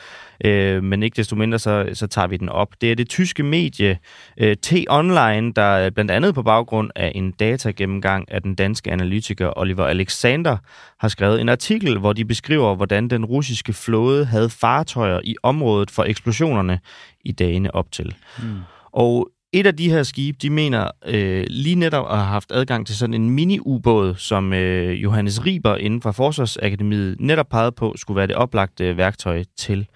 [0.45, 2.67] øh, men ikke desto mindre, så, så tager vi den op.
[2.81, 3.99] Det er det tyske medie
[4.37, 9.85] øh, T-Online, der blandt andet på baggrund af en datagennemgang af den danske analytiker Oliver
[9.85, 10.57] Alexander
[10.99, 15.91] har skrevet en artikel, hvor de beskriver, hvordan den russiske flåde havde fartøjer i området
[15.91, 16.79] for eksplosionerne
[17.25, 18.15] i dagene op til.
[18.39, 18.59] Mm.
[18.91, 22.87] Og et af de her skibe, de mener øh, lige netop at have haft adgang
[22.87, 28.15] til sådan en mini-ubåd, som øh, Johannes Riber inden fra Forsvarsakademiet netop pegede på, skulle
[28.17, 29.87] være det oplagte værktøj til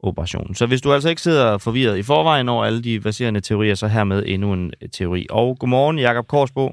[0.00, 0.54] operationen.
[0.54, 3.86] Så hvis du altså ikke sidder forvirret i forvejen over alle de baserende teorier, så
[3.86, 5.26] hermed endnu en øh, teori.
[5.30, 6.72] Og godmorgen, Jakob Korsbo,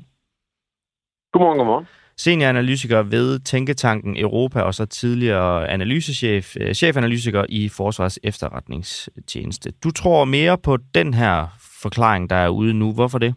[1.33, 1.85] Godmorgen, godmorgen.
[2.17, 9.71] senioranalytiker ved Tænketanken Europa, og så tidligere analysechef, øh, chefanalytiker i Forsvars efterretningstjeneste.
[9.83, 11.47] Du tror mere på den her
[11.85, 12.93] forklaring, der er ude nu.
[12.93, 13.35] Hvorfor det?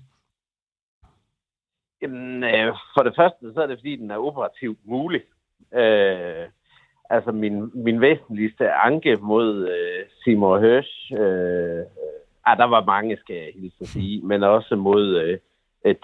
[2.03, 5.23] Jamen, øh, for det første, så er det fordi, den er operativt mulig.
[5.75, 6.45] Øh,
[7.11, 11.85] altså, min, min væsentligste anke mod øh, Seymour Hirsch, øh,
[12.47, 15.39] ah, der var mange, skal jeg hilse at sige, men også mod øh,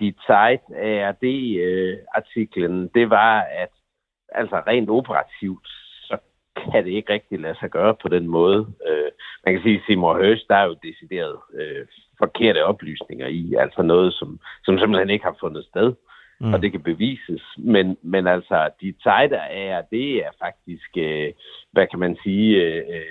[0.00, 3.72] de Zeit ARD-artiklen, øh, det var, at
[4.28, 5.68] altså rent operativt,
[6.56, 8.66] kan det ikke rigtig lade sig gøre på den måde.
[8.88, 9.10] Øh,
[9.44, 11.86] man kan sige, at Seymour Hersh, der er jo decideret øh,
[12.18, 15.94] forkerte oplysninger i, altså noget, som, som simpelthen ikke har fundet sted,
[16.40, 16.54] mm.
[16.54, 17.42] og det kan bevises.
[17.58, 21.32] Men, men altså, de sejder af, det er faktisk, øh,
[21.72, 23.02] hvad kan man sige, øh, øh,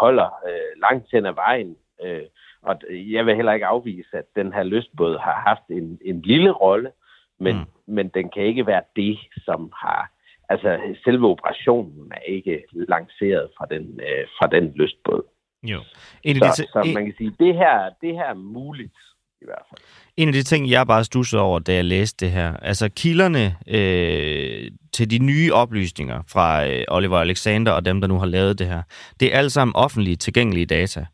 [0.00, 1.76] holder øh, langt hen ad vejen.
[2.04, 2.22] Øh,
[2.62, 6.50] og jeg vil heller ikke afvise, at den her lystbåd har haft en, en lille
[6.50, 6.90] rolle,
[7.38, 7.94] men, mm.
[7.94, 10.10] men den kan ikke være det, som har...
[10.52, 15.22] Altså, selve operationen er ikke lanceret fra den, øh, fra den lystbåd.
[15.62, 15.80] Jo.
[16.22, 18.98] En af, Så, de, så en, man kan sige, det her, det her er muligt
[19.42, 19.80] i hvert fald.
[20.16, 23.56] en af de ting, jeg bare stussede over, da jeg læste det her, altså kilderne
[23.68, 28.58] øh, til de nye oplysninger fra øh, Oliver Alexander og dem, der nu har lavet
[28.58, 28.82] det her,
[29.20, 31.06] det er alle sammen offentligt tilgængelige data.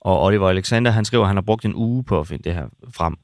[0.00, 2.54] Og Oliver Alexander, han skriver, at han har brugt en uge på at finde det
[2.54, 2.66] her
[2.96, 3.16] frem.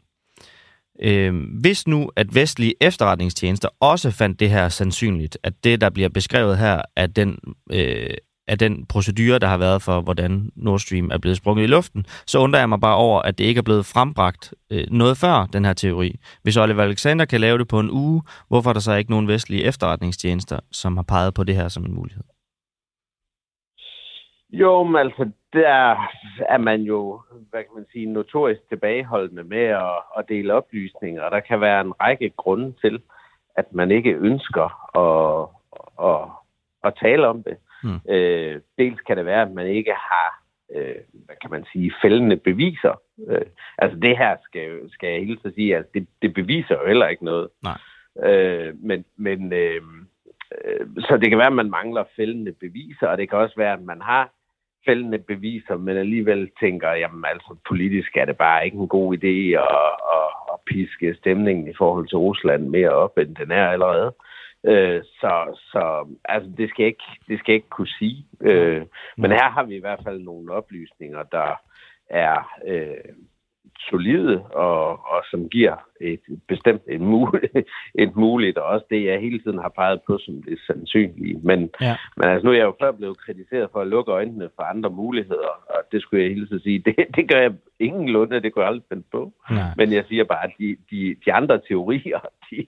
[1.02, 6.08] Øh, hvis nu, at vestlige efterretningstjenester også fandt det her sandsynligt, at det, der bliver
[6.08, 7.38] beskrevet her, at den,
[7.72, 8.10] øh,
[8.48, 12.06] er den procedure, der har været for, hvordan Nord Stream er blevet sprunget i luften,
[12.26, 15.46] så undrer jeg mig bare over, at det ikke er blevet frembragt øh, noget før,
[15.52, 16.18] den her teori.
[16.42, 19.28] Hvis Oliver Alexander kan lave det på en uge, hvorfor er der så ikke nogen
[19.28, 22.22] vestlige efterretningstjenester, som har peget på det her som en mulighed?
[24.52, 26.06] Jo, men altså, der
[26.48, 31.30] er man jo, hvad kan man sige, notorisk tilbageholdende med at, at dele oplysninger, og
[31.30, 33.02] der kan være en række grunde til,
[33.56, 35.48] at man ikke ønsker at,
[36.08, 36.28] at,
[36.84, 37.56] at tale om det.
[37.84, 38.12] Mm.
[38.12, 40.42] Øh, dels kan det være, at man ikke har,
[40.74, 43.00] øh, hvad kan man sige, fældende beviser.
[43.28, 43.46] Øh,
[43.78, 47.08] altså det her skal, skal jeg hilse at sige, at det, det beviser jo heller
[47.08, 47.48] ikke noget.
[47.62, 47.78] Nej.
[48.30, 49.82] Øh, men men øh,
[50.64, 53.72] øh, så det kan være, at man mangler fældende beviser, og det kan også være,
[53.72, 54.30] at man har
[54.86, 59.36] fældende beviser, men alligevel tænker, jamen altså politisk er det bare ikke en god idé
[59.64, 64.14] at, at, at piske stemningen i forhold til Rusland mere op, end den er allerede.
[64.64, 68.26] Øh, så så altså, det, skal ikke, det skal ikke kunne sige.
[68.40, 68.82] Øh,
[69.16, 71.60] men her har vi i hvert fald nogle oplysninger, der
[72.10, 73.14] er øh,
[73.90, 77.52] solide og, og som giver et bestemt et, muligt,
[78.04, 81.40] et muligt, og også det, jeg hele tiden har peget på som det sandsynlige.
[81.42, 81.96] Men, ja.
[82.16, 84.90] men altså, nu er jeg jo før blevet kritiseret for at lukke øjnene for andre
[84.90, 88.62] muligheder, og det skulle jeg hele tiden sige, det, det gør jeg ingenlunde, det kunne
[88.62, 89.32] jeg aldrig finde på.
[89.50, 89.62] Nej.
[89.76, 92.20] Men jeg siger bare, at de, de, de andre teorier,
[92.50, 92.66] de,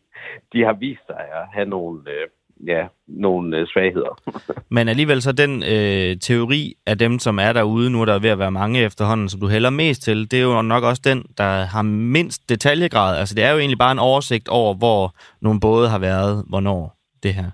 [0.53, 2.01] de har vist sig at have nogle...
[2.11, 2.29] Øh,
[2.67, 4.23] ja, nogle øh, svagheder.
[4.77, 8.31] Men alligevel så den øh, teori af dem, som er derude, nu er der ved
[8.31, 11.25] at være mange efterhånden, som du hælder mest til, det er jo nok også den,
[11.39, 13.19] der har mindst detaljegrad.
[13.19, 16.97] Altså det er jo egentlig bare en oversigt over, hvor nogle både har været, hvornår
[17.23, 17.51] det her.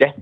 [0.00, 0.12] Ja.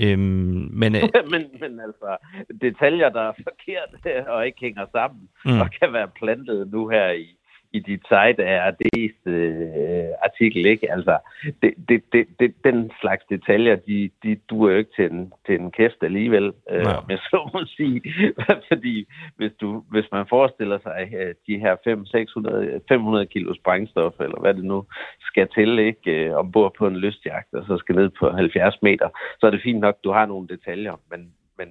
[0.00, 1.02] Øhm, men, øh...
[1.32, 2.16] men, men altså,
[2.60, 5.60] detaljer, der er forkert og ikke hænger sammen, mm.
[5.60, 7.37] og kan være plantet nu her i,
[7.72, 10.92] i dit site er det øh, artikel, ikke?
[10.92, 11.18] Altså,
[11.62, 15.54] det, det, det, det, den slags detaljer, de, de duer jo ikke til en, til
[15.60, 18.02] en kæft alligevel, øh, om jeg så må sige.
[18.70, 24.40] Fordi hvis, du, hvis man forestiller sig øh, de her 500, 500 kilos brændstof, eller
[24.40, 24.84] hvad det nu
[25.20, 26.10] skal til, ikke?
[26.10, 29.08] Øh, ombord på en lystjagt, og så skal ned på 70 meter,
[29.40, 31.68] så er det fint nok, du har nogle detaljer, men, men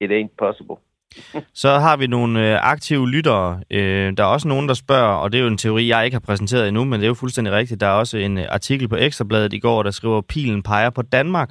[0.00, 0.76] it ain't possible.
[1.54, 3.60] Så har vi nogle øh, aktive lyttere.
[3.70, 6.14] Øh, der er også nogen, der spørger, og det er jo en teori, jeg ikke
[6.14, 7.80] har præsenteret endnu, men det er jo fuldstændig rigtigt.
[7.80, 11.02] Der er også en øh, artikel på Ekstrabladet i går, der skriver, pilen peger på
[11.02, 11.50] Danmark.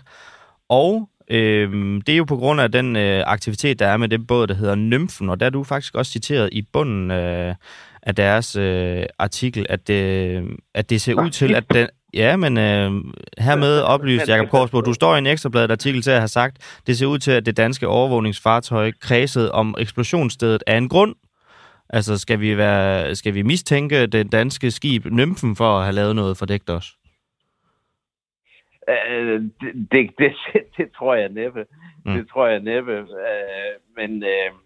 [0.70, 1.72] Og øh,
[2.08, 4.54] det er jo på grund af den øh, aktivitet, der er med det båd, der
[4.54, 7.56] hedder Nymfen, og der er du faktisk også citeret i bunden øh,
[8.04, 12.58] af deres øh, artikel, at, øh, at det ser ud til, at den, Ja, men
[12.58, 12.92] øh,
[13.38, 16.98] hermed oplyst, Jakob Korsborg, du står i en ekstrabladet artikel til at have sagt, det
[16.98, 21.16] ser ud til, at det danske overvågningsfartøj kredsede om eksplosionsstedet af en grund.
[21.90, 26.16] Altså, skal vi, være, skal vi mistænke det danske skib Nymfen for at have lavet
[26.16, 26.98] noget fordækt os?
[28.88, 29.52] Uh, det,
[29.92, 30.34] det, det,
[30.78, 31.66] det tror jeg næppe.
[32.06, 32.14] Mm.
[32.14, 33.02] Det tror jeg næppe.
[33.02, 34.58] Uh, men uh,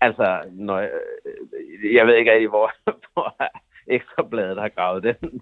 [0.00, 0.80] altså, når,
[1.92, 2.72] jeg ved ikke rigtig, hvor,
[3.12, 3.36] hvor
[3.96, 5.40] Ekstrabladet har gravet den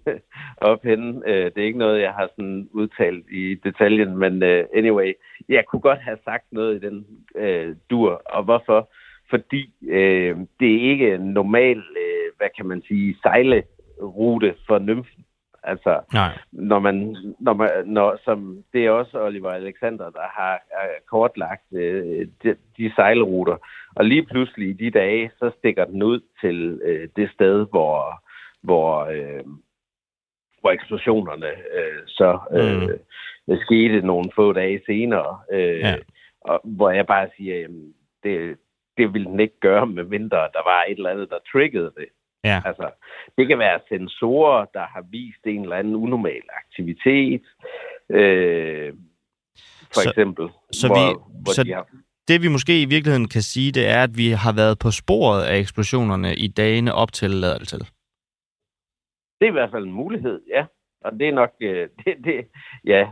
[0.57, 1.23] op henne.
[1.27, 5.13] Øh, det er ikke noget, jeg har sådan udtalt i detaljen, men uh, anyway,
[5.49, 8.23] jeg kunne godt have sagt noget i den uh, dur.
[8.25, 8.91] Og hvorfor?
[9.31, 15.25] Fordi uh, det er ikke en normal, uh, hvad kan man sige, sejlerute for nymfen.
[15.65, 16.39] Altså, Nej.
[16.53, 20.61] når man, når man, når, som det er også Oliver Alexander, der har
[21.11, 23.57] kortlagt øh, de, de sejlruter.
[23.95, 28.23] Og lige pludselig i de dage, så stikker den ud til øh, det sted, hvor,
[28.63, 29.45] hvor, øh,
[30.61, 33.57] hvor eksplosionerne øh, så øh, mm.
[33.65, 35.41] skete nogle få dage senere.
[35.53, 35.97] Øh, ja.
[36.41, 38.59] og, hvor jeg bare siger, jamen, det,
[38.97, 42.09] det ville den ikke gøre, med mindre der var et eller andet, der triggede det.
[42.45, 42.63] Ja.
[42.65, 42.91] Altså,
[43.39, 47.43] det kan være sensorer, der har vist en eller anden unormal aktivitet.
[48.11, 48.93] Øh,
[49.95, 50.49] for så, eksempel.
[50.73, 51.87] Så, hvor, vi, hvor så de har...
[52.29, 55.43] det vi måske i virkeligheden kan sige, det er, at vi har været på sporet
[55.45, 57.77] af eksplosionerne i dagene op til ladelse.
[59.43, 60.65] Det er i hvert fald en mulighed, ja.
[61.05, 62.47] Og det er nok øh, det, det
[62.85, 63.09] jeg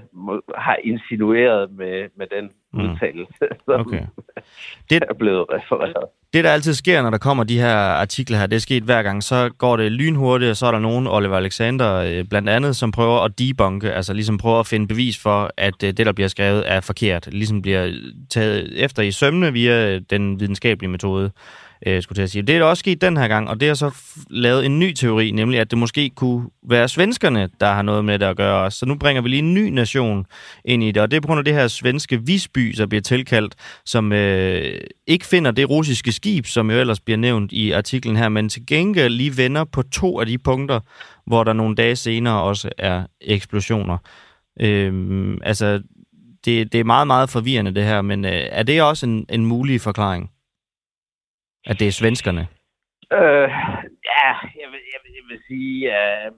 [0.54, 2.80] har insinueret med, med den mm.
[2.80, 4.02] udtalelse, som okay.
[4.90, 6.04] det, er blevet refereret.
[6.32, 9.02] Det, der altid sker, når der kommer de her artikler her, det er sket hver
[9.02, 12.76] gang, så går det lynhurtigt, og så er der nogen, Oliver Alexander øh, blandt andet,
[12.76, 16.12] som prøver at debunke, altså ligesom prøver at finde bevis for, at øh, det, der
[16.12, 17.28] bliver skrevet, er forkert.
[17.32, 17.92] Ligesom bliver
[18.30, 21.30] taget efter i sømne via den videnskabelige metode
[21.86, 22.42] øh, skulle til at sige.
[22.42, 24.92] Det er også sket den her gang, og det har så f- lavet en ny
[24.92, 28.64] teori, nemlig at det måske kunne være svenskerne, der har noget med det at gøre
[28.64, 28.78] også.
[28.78, 30.26] Så nu bringer vi lige en ny nation
[30.64, 33.02] ind i det, og det er på grund af det her svenske Visby, der bliver
[33.02, 38.16] tilkaldt, som øh, ikke finder det russiske skib, som jo ellers bliver nævnt i artiklen
[38.16, 40.80] her, men til gengæld lige vender på to af de punkter,
[41.26, 43.98] hvor der nogle dage senere også er eksplosioner.
[44.60, 45.82] Øhm, altså,
[46.44, 49.46] det, det er meget, meget forvirrende det her, men øh, er det også en, en
[49.46, 50.30] mulig forklaring?
[51.66, 52.48] At det er svenskerne?
[53.12, 53.48] Øh,
[54.12, 56.32] ja, jeg vil, jeg vil, jeg vil sige, øh,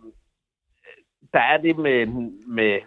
[1.32, 2.06] der er det med,
[2.46, 2.80] med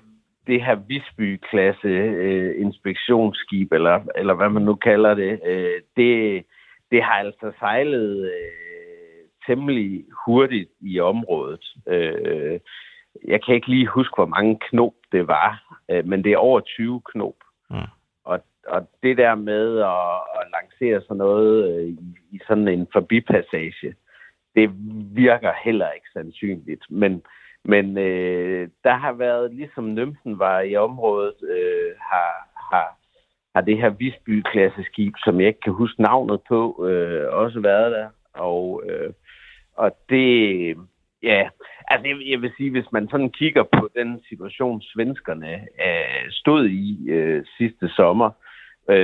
[0.48, 6.43] det her Visby-klasse øh, inspektionsskib, eller, eller hvad man nu kalder det, øh, det,
[6.91, 11.65] det har altså sejlet øh, temmelig hurtigt i området.
[11.88, 12.60] Øh,
[13.28, 16.60] jeg kan ikke lige huske, hvor mange knop det var, øh, men det er over
[16.60, 17.36] 20 knop.
[18.65, 21.97] Og, og det der med at, at lancere sådan noget øh, i,
[22.32, 23.95] i sådan en forbipassage,
[24.56, 24.69] det
[25.15, 26.86] virker heller ikke sandsynligt.
[26.89, 27.21] Men,
[27.65, 32.97] men øh, der har været, ligesom Nymfen var i området, øh, har, har,
[33.56, 38.10] har det her Visby-klasseskib, som jeg ikke kan huske navnet på, øh, også været der.
[38.34, 39.13] Og, øh,
[39.78, 40.78] og det,
[41.23, 41.49] ja,
[41.88, 46.65] altså jeg, jeg vil sige, hvis man sådan kigger på den situation, svenskerne øh, stod
[46.65, 48.45] i øh, sidste sommer, øh,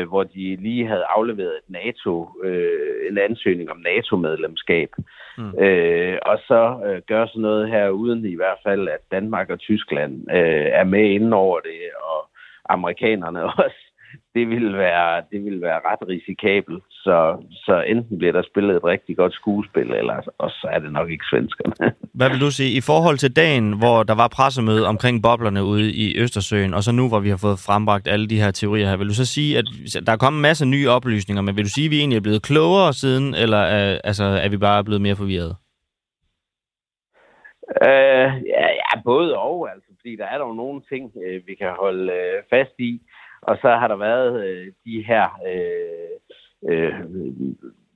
[0.10, 4.90] hvor de lige havde afleveret et NATO, øh, en ansøgning om NATO-medlemskab,
[5.38, 5.60] mm.
[5.60, 9.60] øh, og så øh, gør sådan noget her, uden i hvert fald, at Danmark og
[9.60, 12.30] Tyskland øh, er med inden over det, og
[12.70, 13.91] amerikanerne også,
[14.36, 16.84] det ville være, det ville være ret risikabelt.
[16.90, 20.92] Så, så enten bliver der spillet et rigtig godt skuespil, eller og så er det
[20.92, 21.94] nok ikke svenskerne.
[22.18, 25.94] Hvad vil du sige, i forhold til dagen, hvor der var pressemøde omkring boblerne ude
[25.94, 28.98] i Østersøen, og så nu, hvor vi har fået frembragt alle de her teorier her,
[28.98, 29.66] vil du så sige, at
[30.06, 32.28] der er kommet en masse nye oplysninger, men vil du sige, at vi egentlig er
[32.28, 35.56] blevet klogere siden, eller er, altså, er vi bare blevet mere forvirret?
[37.90, 41.72] Øh, ja, ja, både og, altså, fordi der er jo nogle ting, øh, vi kan
[41.80, 43.02] holde øh, fast i,
[43.42, 46.94] og så har der været øh, de her øh, øh,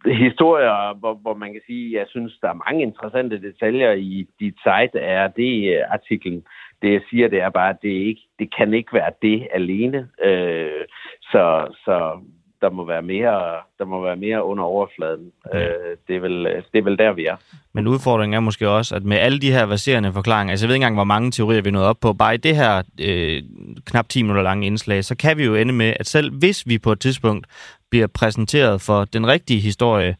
[0.05, 4.55] historier, hvor, hvor man kan sige, jeg synes, der er mange interessante detaljer i dit
[4.63, 6.43] site, er det øh, artiklen.
[6.81, 10.09] Det jeg siger, det er bare, at det, ikke, det kan ikke være det alene.
[10.21, 10.85] Øh,
[11.21, 12.19] så, så
[12.61, 15.31] der må være mere, der må være mere under overfladen.
[15.53, 15.59] Ja.
[15.59, 17.35] Øh, det, er vel, det er vel der, vi er.
[17.73, 20.75] Men udfordringen er måske også, at med alle de her baserende forklaringer, altså jeg ved
[20.75, 23.43] ikke engang, hvor mange teorier vi nået op på, bare i det her øh,
[23.85, 26.77] knap 10 minutter lange indslag, så kan vi jo ende med, at selv hvis vi
[26.77, 27.47] på et tidspunkt
[27.89, 30.15] bliver præsenteret for den rigtige historie,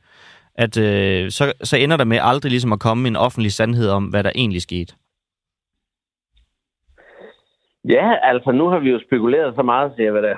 [0.56, 4.04] at øh, så, så ender der med aldrig ligesom at komme en offentlig sandhed om,
[4.06, 4.94] hvad der egentlig skete.
[7.90, 10.36] Ja, altså nu har vi jo spekuleret så meget, så jeg vil da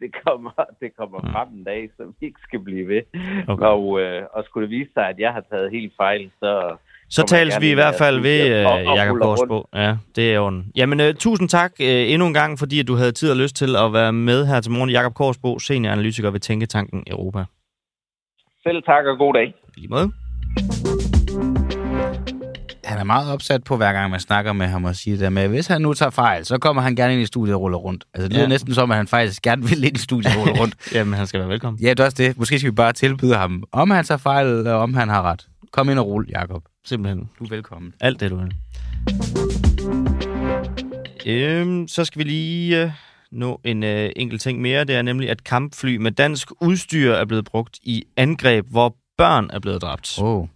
[0.00, 1.32] det kommer, det kommer mm.
[1.32, 3.02] frem en dag, så vi ikke skal blive ved.
[3.48, 3.66] Okay.
[3.66, 6.76] Og, øh, og skulle det vise sig, at jeg har taget helt fejl, så...
[7.08, 8.64] Så tales vi i hvert fald ved, øh,
[8.96, 9.64] Jakob Korsbo.
[9.74, 10.72] Ja, det er orden.
[10.76, 13.56] Jamen, øh, tusind tak øh, endnu en gang, fordi at du havde tid og lyst
[13.56, 14.90] til at være med her til morgen.
[14.90, 17.44] Jakob Korsbo, senioranalytiker ved Tænketanken Europa.
[18.62, 19.54] Selv tak og god dag.
[19.76, 21.19] I lige måde
[22.90, 25.48] han er meget opsat på, hver gang man snakker med ham og siger det med,
[25.48, 28.04] hvis han nu tager fejl, så kommer han gerne ind i studiet og ruller rundt.
[28.14, 28.48] Altså, det lyder ja.
[28.48, 30.74] næsten som, at han faktisk gerne vil ind i studiet og rulle rundt.
[30.94, 31.82] Jamen, han skal være velkommen.
[31.82, 32.38] Ja, det er også det.
[32.38, 35.46] Måske skal vi bare tilbyde ham, om han tager fejl, eller om han har ret.
[35.72, 36.62] Kom ind og rull, Jakob.
[36.84, 37.28] Simpelthen.
[37.38, 37.94] Du er velkommen.
[38.00, 38.54] Alt det, du vil.
[41.26, 42.90] Øhm, så skal vi lige øh,
[43.32, 44.84] nå en øh, enkelt ting mere.
[44.84, 49.50] Det er nemlig, at kampfly med dansk udstyr er blevet brugt i angreb, hvor børn
[49.52, 50.18] er blevet dræbt.
[50.22, 50.46] Oh.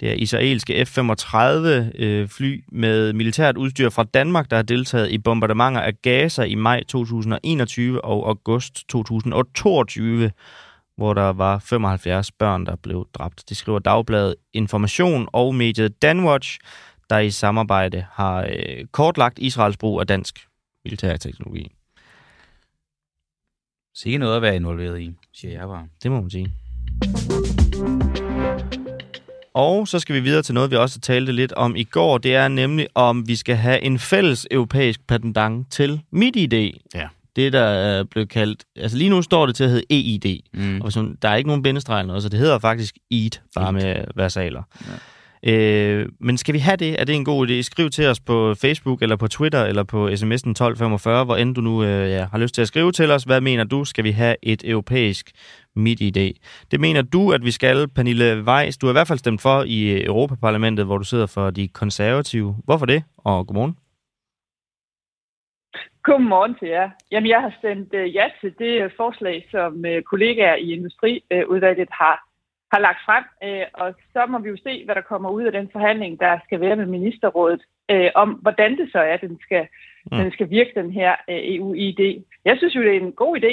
[0.00, 5.18] Det er israelske F-35 øh, fly med militært udstyr fra Danmark, der har deltaget i
[5.18, 10.30] bombardementer af Gaza i maj 2021 og august 2022,
[10.96, 13.48] hvor der var 75 børn, der blev dræbt.
[13.48, 16.58] Det skriver Dagbladet Information og mediet Danwatch,
[17.10, 20.46] der i samarbejde har øh, kortlagt Israels brug af dansk
[20.84, 21.70] militær teknologi.
[23.94, 25.88] Sikke noget at være involveret i, siger jeg bare.
[26.02, 26.52] Det må man sige.
[29.54, 32.18] Og så skal vi videre til noget, vi også talte lidt om i går.
[32.18, 36.72] Det er nemlig, om vi skal have en fælles europæisk patentang til MitID.
[36.94, 37.08] Ja.
[37.36, 38.64] Det, der er blevet kaldt...
[38.76, 40.40] Altså lige nu står det til at hedde EID.
[40.54, 40.80] Mm.
[40.80, 43.68] Og så, der er ikke nogen bindestreg eller noget, så det hedder faktisk EID, bare
[43.68, 43.72] EID.
[43.72, 44.62] med versaler.
[44.86, 44.92] Ja.
[45.46, 47.00] Øh, men skal vi have det?
[47.00, 47.62] Er det en god idé?
[47.62, 51.60] Skriv til os på Facebook, eller på Twitter, eller på sms'en 1245, hvor end du
[51.60, 53.24] nu øh, ja, har lyst til at skrive til os.
[53.24, 53.84] Hvad mener du?
[53.84, 55.32] Skal vi have et europæisk
[55.76, 56.32] midt i dag.
[56.70, 58.78] Det mener du, at vi skal, Pernille Weiss.
[58.78, 62.56] Du har i hvert fald stemt for i Europaparlamentet, hvor du sidder for de konservative.
[62.64, 63.04] Hvorfor det?
[63.18, 63.76] Og godmorgen.
[66.02, 66.90] Godmorgen til jer.
[67.10, 72.16] Jamen, jeg har stemt øh, ja til det forslag, som øh, kollegaer i Industriudvalget har,
[72.74, 75.52] har lagt frem, øh, og så må vi jo se, hvad der kommer ud af
[75.52, 79.66] den forhandling, der skal være med ministerrådet, øh, om hvordan det så er, den skal,
[80.12, 80.18] mm.
[80.18, 82.02] den skal virke, den her øh, EU-ID.
[82.44, 83.52] Jeg synes jo, det er en god idé,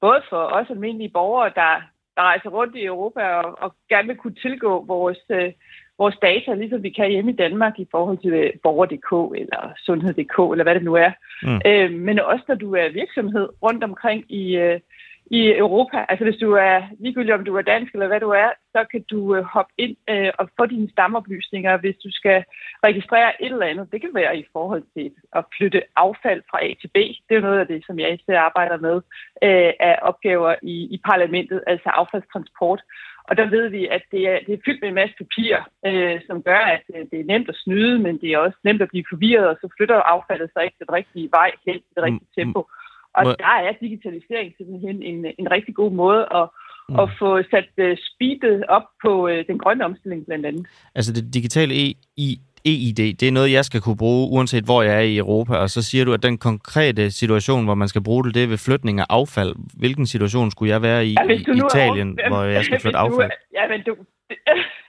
[0.00, 1.72] både for os almindelige borgere, der,
[2.16, 5.52] der rejser rundt i Europa og, og gerne vil kunne tilgå vores, øh,
[5.98, 10.38] vores data, ligesom vi kan hjemme i Danmark i forhold til øh, borger.dk eller sundhed.dk
[10.52, 11.12] eller hvad det nu er.
[11.42, 11.60] Mm.
[11.66, 14.80] Øh, men også når du er virksomhed rundt omkring i, øh,
[15.30, 15.98] i Europa.
[16.08, 19.02] Altså hvis du er, ligegyldigt om du er dansk eller hvad du er, så kan
[19.10, 22.44] du øh, hoppe ind øh, og få dine stamoplysninger, hvis du skal
[22.84, 23.92] registrere et eller andet.
[23.92, 26.96] Det kan være i forhold til at flytte affald fra A til B.
[27.28, 28.96] Det er noget af det, som jeg især arbejder med
[29.46, 32.82] øh, af opgaver i, i parlamentet, altså affaldstransport.
[33.28, 35.56] Og der ved vi, at det er, det er fyldt med en masse papir,
[35.86, 38.82] øh, som gør, at øh, det er nemt at snyde, men det er også nemt
[38.82, 42.02] at blive forvirret, og så flytter affaldet sig ikke den rigtige vej hen i det
[42.02, 42.60] rigtige tempo.
[43.14, 43.30] Og Må...
[43.32, 46.46] der er digitalisering simpelthen en, en rigtig god måde at,
[46.88, 46.98] mm.
[47.02, 50.66] at få sat uh, speedet op på uh, den grønne omstilling blandt andet.
[50.94, 54.82] Altså det digitale e i EID, det er noget, jeg skal kunne bruge, uanset hvor
[54.82, 58.02] jeg er i Europa, og så siger du, at den konkrete situation, hvor man skal
[58.02, 59.54] bruge det, det er ved flytning af affald.
[59.78, 63.30] Hvilken situation skulle jeg være i ja, i Italien, er, hvor jeg skal flytte affald?
[63.54, 63.96] ja, men du,
[64.28, 64.36] det,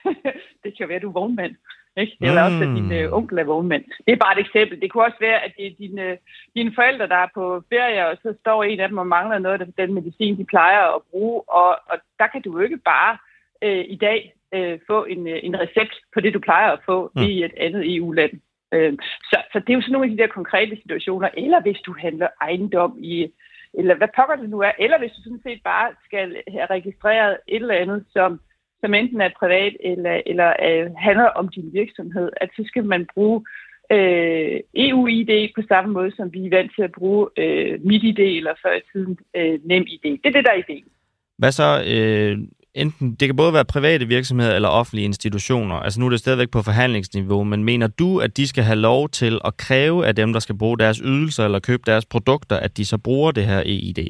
[0.64, 1.54] det kan være, du er vognmand.
[1.96, 2.16] Ikke?
[2.20, 2.46] Det er mm.
[2.46, 3.84] også, at din uh, onkel er vognmand.
[4.06, 4.80] Det er bare et eksempel.
[4.80, 6.18] Det kunne også være, at det er dine,
[6.56, 9.60] dine forældre, der er på ferie, og så står en af dem og mangler noget
[9.60, 11.42] af den medicin, de plejer at bruge.
[11.48, 13.18] Og, og der kan du jo ikke bare
[13.66, 17.10] uh, i dag uh, få en, uh, en recept på det, du plejer at få
[17.14, 17.22] mm.
[17.22, 18.32] i et andet EU-land.
[18.76, 18.92] Uh,
[19.30, 21.28] så, så det er jo sådan nogle af de der konkrete situationer.
[21.36, 23.32] Eller hvis du handler ejendom i
[23.74, 27.38] eller hvad pokker det nu er, eller hvis du sådan set bare skal have registreret
[27.48, 28.40] et eller andet, som
[28.82, 33.06] som enten er privat eller, eller øh, handler om din virksomhed, at så skal man
[33.14, 33.38] bruge
[33.92, 38.54] øh, EU-ID på samme måde, som vi er vant til at bruge øh, MitID eller
[38.62, 40.02] før i tiden øh, NemID.
[40.02, 40.84] Det er det, der er ideen.
[41.38, 41.68] Hvad så?
[41.94, 42.38] Øh,
[42.74, 45.76] enten, det kan både være private virksomheder eller offentlige institutioner.
[45.76, 49.08] Altså nu er det stadigvæk på forhandlingsniveau, men mener du, at de skal have lov
[49.08, 52.76] til at kræve af dem, der skal bruge deres ydelser eller købe deres produkter, at
[52.76, 54.08] de så bruger det her EID?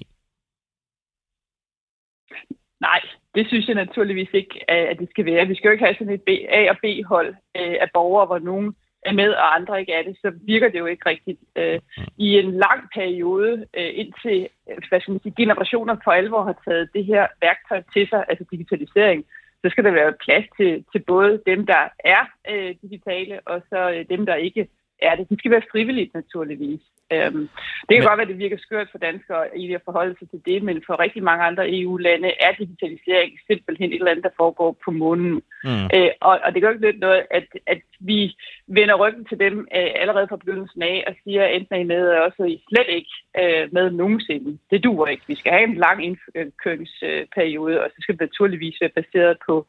[2.81, 3.01] Nej,
[3.35, 5.47] det synes jeg naturligvis ikke, at det skal være.
[5.47, 8.75] Vi skal jo ikke have sådan et A- og B-hold øh, af borgere, hvor nogen
[9.03, 11.41] er med, og andre ikke er det, så virker det jo ikke rigtigt.
[11.57, 11.81] Øh,
[12.19, 16.57] I en lang periode, øh, indtil øh, hvad skal man sige, generationer for alvor har
[16.65, 19.25] taget det her værktøj til sig, altså digitalisering,
[19.63, 23.91] så skal der være plads til, til både dem, der er øh, digitale, og så
[23.91, 24.69] øh, dem, der ikke
[25.09, 25.29] er det.
[25.29, 26.81] Det skal være frivilligt, naturligvis.
[27.15, 27.49] Øhm,
[27.87, 28.09] det kan men...
[28.09, 30.83] godt være, at det virker skørt for danskere i at forholde sig til det, men
[30.87, 35.43] for rigtig mange andre EU-lande er digitalisering simpelthen et eller andet, der foregår på månen.
[35.65, 35.85] Mm.
[35.97, 38.21] Øh, og, og det gør ikke lidt noget, at, at vi
[38.67, 42.09] vender ryggen til dem øh, allerede fra begyndelsen af og siger, enten er I med,
[42.09, 44.59] og også I slet ikke øh, med nogensinde.
[44.71, 45.25] Det duer ikke.
[45.27, 49.67] Vi skal have en lang indkøringsperiode, og så skal det naturligvis være baseret på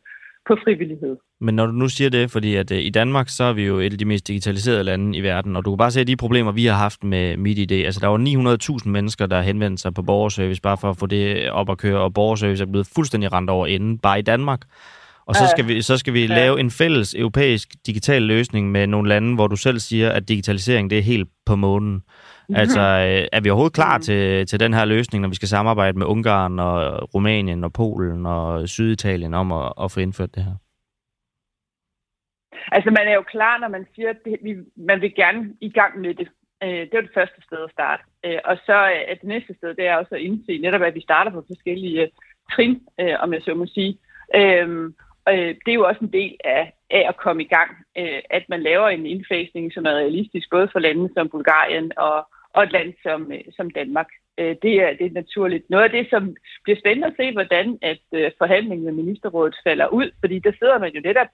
[0.48, 1.16] på frivillighed.
[1.42, 3.80] Men når du nu siger det, fordi at uh, i Danmark, så er vi jo
[3.80, 6.52] et af de mest digitaliserede lande i verden, og du kan bare se de problemer,
[6.52, 7.72] vi har haft med MitID.
[7.72, 11.52] Altså, der var 900.000 mennesker, der henvendte sig på borgerservice, bare for at få det
[11.52, 14.62] op at køre, og borgerservice er blevet fuldstændig rent over inden, bare i Danmark.
[15.26, 16.36] Og så skal vi, så skal vi ja.
[16.36, 20.90] lave en fælles europæisk digital løsning med nogle lande, hvor du selv siger, at digitalisering
[20.90, 22.02] det er helt på månen.
[22.50, 24.02] Altså, øh, er vi overhovedet klar mm.
[24.02, 28.26] til, til den her løsning, når vi skal samarbejde med Ungarn og Rumænien og Polen
[28.26, 30.56] og Syditalien om at, at få indført det her?
[32.72, 35.70] Altså, man er jo klar, når man siger, at det, vi, man vil gerne i
[35.70, 36.28] gang med det.
[36.64, 38.04] Øh, det er det første sted at starte.
[38.26, 38.74] Øh, og så
[39.10, 42.12] er det næste sted, det er også at indse netop, at vi starter på forskellige
[42.52, 42.82] trin,
[43.20, 43.98] om jeg så må sige.
[45.30, 48.44] Øh, det er jo også en del af, af at komme i gang, øh, at
[48.50, 52.72] man laver en indfasning, som er realistisk, både for lande som Bulgarien og, og et
[52.72, 54.08] land som, øh, som Danmark.
[54.38, 55.70] Det er, det er naturligt.
[55.70, 60.12] Noget af det, som bliver spændende at se, hvordan at forhandlingen med ministerrådet falder ud,
[60.20, 61.28] fordi der sidder man jo netop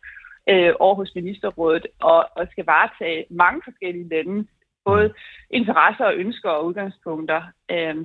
[0.49, 4.47] øh, over hos ministerrådet og, og skal varetage mange forskellige lande,
[4.85, 5.13] både
[5.49, 7.41] interesser og ønsker og udgangspunkter.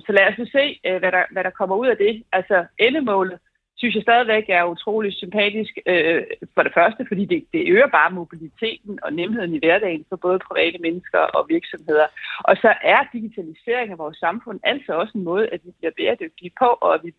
[0.05, 2.23] Så lad os nu se, hvad, der, hvad der kommer ud af det.
[2.31, 3.39] Altså endemålet
[3.85, 6.23] synes jeg stadigvæk er utrolig sympatisk øh,
[6.55, 10.39] for det første, fordi det, det øger bare mobiliteten og nemheden i hverdagen for både
[10.39, 12.07] private mennesker og virksomheder.
[12.49, 16.51] Og så er digitalisering af vores samfund altså også en måde, at vi bliver bæredygtige
[16.59, 17.11] på, og at vi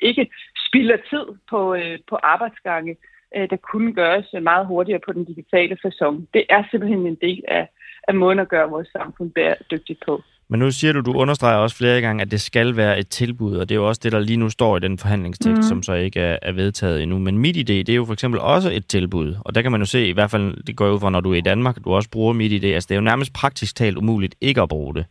[0.00, 0.30] ikke
[0.66, 2.96] spilder tid på, øh, på arbejdsgange,
[3.36, 6.28] øh, der kunne gøres meget hurtigere på den digitale fasong.
[6.34, 7.68] Det er simpelthen en del af,
[8.08, 10.22] af måden at gøre vores samfund bæredygtigt på.
[10.52, 13.56] Men nu siger du, du understreger også flere gange, at det skal være et tilbud,
[13.56, 15.62] og det er jo også det, der lige nu står i den forhandlingstekst, mm.
[15.62, 17.18] som så ikke er, er vedtaget endnu.
[17.18, 19.86] Men MitID, det er jo for eksempel også et tilbud, og der kan man jo
[19.86, 22.10] se, i hvert fald, det går ud fra, når du er i Danmark, du også
[22.10, 25.04] bruger MitID, altså det er jo nærmest praktisk talt umuligt ikke at bruge det.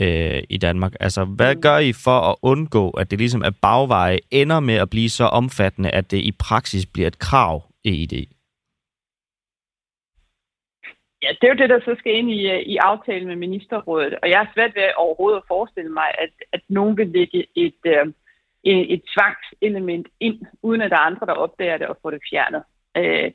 [0.00, 0.92] øh, i Danmark.
[1.00, 4.90] Altså, hvad gør I for at undgå, at det ligesom er bagveje ender med at
[4.90, 8.26] blive så omfattende, at det i praksis bliver et krav EID?
[11.22, 14.14] Ja, det er jo det, der så skal ind i, øh, i aftalen med ministerrådet.
[14.22, 17.82] Og jeg har svært ved overhovedet at forestille mig, at, at nogen vil lægge et,
[17.84, 18.06] øh,
[18.64, 22.62] et tvangselement ind, uden at der er andre, der opdager det og får det fjernet.
[22.96, 23.30] Øh,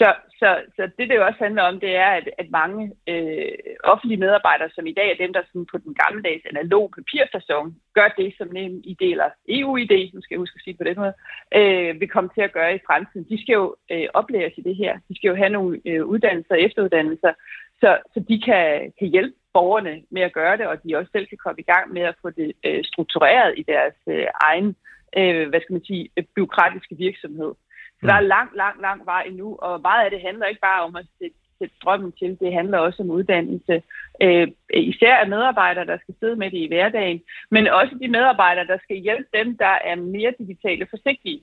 [0.00, 0.08] så,
[0.40, 3.52] så, så det, det jo også handler om, det er, at, at mange øh,
[3.84, 8.08] offentlige medarbejdere, som i dag er dem, der sådan på den gammeldags analog papirfasong, gør
[8.18, 11.14] det, som nem i deler EU-ID, nu skal jeg huske at sige på den måde,
[11.58, 13.26] øh, vil komme til at gøre i fremtiden.
[13.30, 14.92] De skal jo øh, oplæres i det her.
[15.08, 17.32] De skal jo have nogle øh, uddannelser og efteruddannelser,
[17.80, 21.26] så, så de kan, kan hjælpe borgerne med at gøre det, og de også selv
[21.26, 24.76] kan komme i gang med at få det øh, struktureret i deres øh, egen,
[25.18, 27.52] øh, hvad skal man sige, øh, byråkratiske virksomhed.
[28.00, 28.26] Så der er mm.
[28.26, 31.36] lang, lang, lang vej endnu, og meget af det handler ikke bare om at sætte,
[31.58, 33.82] sætte drømmen til, det handler også om uddannelse.
[34.22, 37.20] Øh, især af medarbejdere, der skal sidde med det i hverdagen,
[37.50, 41.42] men også de medarbejdere, der skal hjælpe dem, der er mere digitale forsigtige.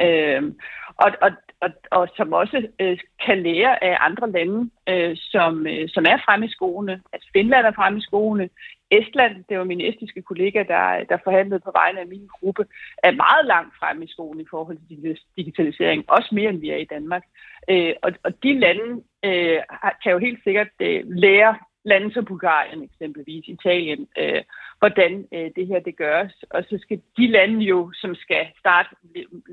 [0.00, 0.42] Øh,
[0.96, 1.30] og, og,
[1.60, 6.18] og, og som også øh, kan lære af andre lande, øh, som, øh, som er
[6.24, 7.00] fremme i skoene.
[7.12, 8.48] Altså Finland er fremme i skoene.
[8.98, 12.64] Estland, det var min estiske kollega, der, der forhandlede på vegne af min gruppe,
[13.02, 16.04] er meget langt fremme i skolen i forhold til digitalisering.
[16.08, 17.22] Også mere end vi er i Danmark.
[17.70, 19.60] Øh, og, og de lande øh,
[20.02, 21.54] kan jo helt sikkert øh, lære
[21.84, 24.42] lande som Bulgarien eksempelvis, Italien, øh,
[24.78, 26.34] hvordan øh, det her det gøres.
[26.50, 28.88] Og så skal de lande jo, som skal starte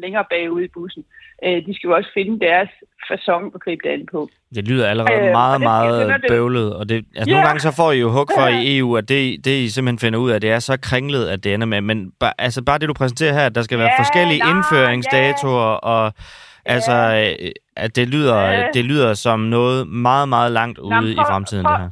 [0.03, 1.03] længere bagude i bussen,
[1.43, 2.69] øh, de skal jo også finde deres
[3.07, 4.29] fasong at gribe det an på.
[4.55, 6.75] Det lyder allerede øh, meget, meget det, bøvlet.
[6.75, 7.27] Og det, altså, yeah.
[7.27, 9.99] Nogle gange så får I jo hug for i EU, at det, det I simpelthen
[9.99, 11.81] finder ud af, det er så kringlet, at det ender med.
[11.81, 14.49] Men bare, altså, bare det, du præsenterer her, at der skal være yeah, forskellige nej,
[14.51, 15.79] indføringsdatoer, yeah.
[15.95, 16.13] og
[16.65, 16.95] altså,
[17.41, 18.73] øh, at det lyder, yeah.
[18.73, 21.89] det lyder som noget meget, meget langt ude Nå, for, i fremtiden, for, det her.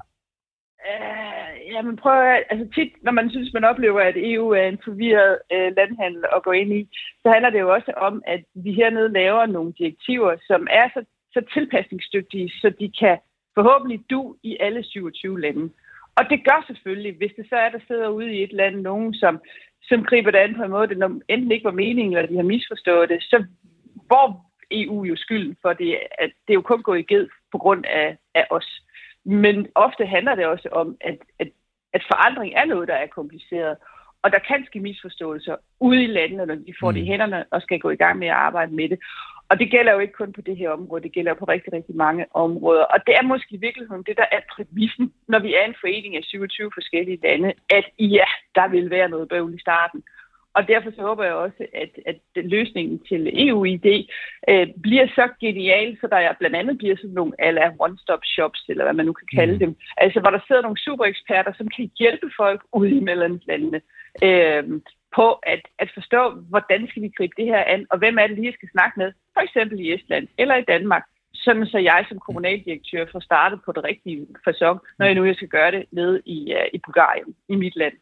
[1.77, 5.37] Jamen prøv at, altså tit, når man synes, man oplever, at EU er en forvirret
[5.53, 6.81] øh, landhandel at gå ind i,
[7.21, 11.05] så handler det jo også om, at vi hernede laver nogle direktiver, som er så,
[11.33, 13.17] så tilpasningsdygtige, så de kan
[13.55, 15.69] forhåbentlig du i alle 27 lande.
[16.17, 19.13] Og det gør selvfølgelig, hvis det så er, der sidder ude i et land nogen,
[19.13, 19.39] som,
[19.83, 22.53] som griber det an på en måde, det enten ikke var meningen, eller de har
[22.53, 23.45] misforstået det, så
[24.07, 27.57] hvor EU jo skylden for det, at det er jo kun gået i ged på
[27.57, 28.81] grund af, af os.
[29.25, 31.47] Men ofte handler det også om, at, at
[31.97, 33.75] at forandring er noget, der er kompliceret.
[34.23, 36.95] Og der kan ske misforståelser ude i landene, når de får mm.
[36.95, 38.99] det i hænderne og skal gå i gang med at arbejde med det.
[39.49, 41.95] Og det gælder jo ikke kun på det her område, det gælder på rigtig, rigtig
[41.95, 42.83] mange områder.
[42.83, 46.15] Og det er måske i virkeligheden det, der er præmissen, når vi er en forening
[46.15, 50.03] af 27 forskellige lande, at ja, der vil være noget bøvl i starten.
[50.55, 53.87] Og derfor så håber jeg også, at, at løsningen til EU-ID
[54.49, 58.83] øh, bliver så genial, så der blandt andet bliver sådan nogle ala one-stop shops, eller
[58.83, 59.59] hvad man nu kan kalde mm.
[59.59, 59.75] dem.
[59.97, 63.81] Altså, hvor der sidder nogle supereksperter, som kan hjælpe folk ude i mellemlandene
[64.23, 64.63] øh,
[65.15, 68.35] på at, at forstå, hvordan skal vi gribe det her an, og hvem er det
[68.35, 72.05] lige, jeg skal snakke med, for eksempel i Estland eller i Danmark, sådan så jeg
[72.09, 76.21] som kommunaldirektør får startet på det rigtige fasong, når jeg nu skal gøre det nede
[76.25, 77.93] i, uh, i Bulgarien, i mit land.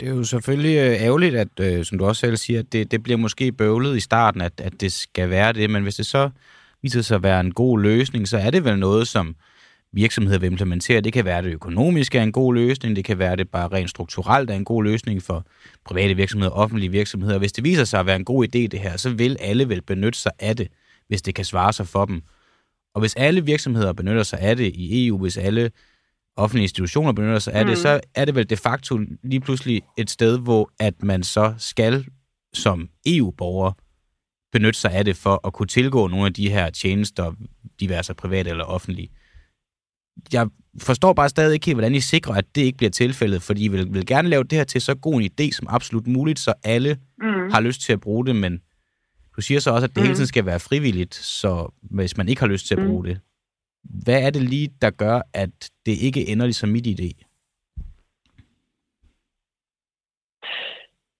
[0.00, 2.90] Det er jo selvfølgelig øh, ærgerligt, at, øh, som du også selv siger, at det,
[2.90, 6.06] det bliver måske bøvlet i starten, at, at det skal være det, men hvis det
[6.06, 6.30] så
[6.82, 9.36] viser sig at være en god løsning, så er det vel noget, som
[9.92, 11.00] virksomheder vil implementere.
[11.00, 13.48] Det kan være, at det økonomisk er en god løsning, det kan være, at det
[13.48, 15.46] bare rent strukturelt er en god løsning for
[15.84, 17.38] private virksomheder og offentlige virksomheder.
[17.38, 19.82] Hvis det viser sig at være en god idé, det her, så vil alle vel
[19.82, 20.68] benytte sig af det,
[21.08, 22.22] hvis det kan svare sig for dem.
[22.94, 25.70] Og hvis alle virksomheder benytter sig af det i EU, hvis alle
[26.36, 27.70] offentlige institutioner benytter sig af mm.
[27.70, 31.54] det, så er det vel de facto lige pludselig et sted, hvor at man så
[31.58, 32.06] skal
[32.54, 33.72] som EU-borger
[34.52, 37.32] benytte sig af det for at kunne tilgå nogle af de her tjenester,
[37.80, 39.08] diverse private eller offentlige.
[40.32, 43.64] Jeg forstår bare stadig ikke helt, hvordan I sikrer, at det ikke bliver tilfældet, fordi
[43.64, 46.38] I vil, vil gerne lave det her til så god en idé som absolut muligt,
[46.38, 47.50] så alle mm.
[47.52, 48.60] har lyst til at bruge det, men
[49.36, 50.02] du siger så også, at det mm.
[50.02, 52.88] hele tiden skal være frivilligt, så hvis man ikke har lyst til at mm.
[52.88, 53.20] bruge det,
[54.04, 57.10] hvad er det lige, der gør, at det ikke ender ligesom mit idé?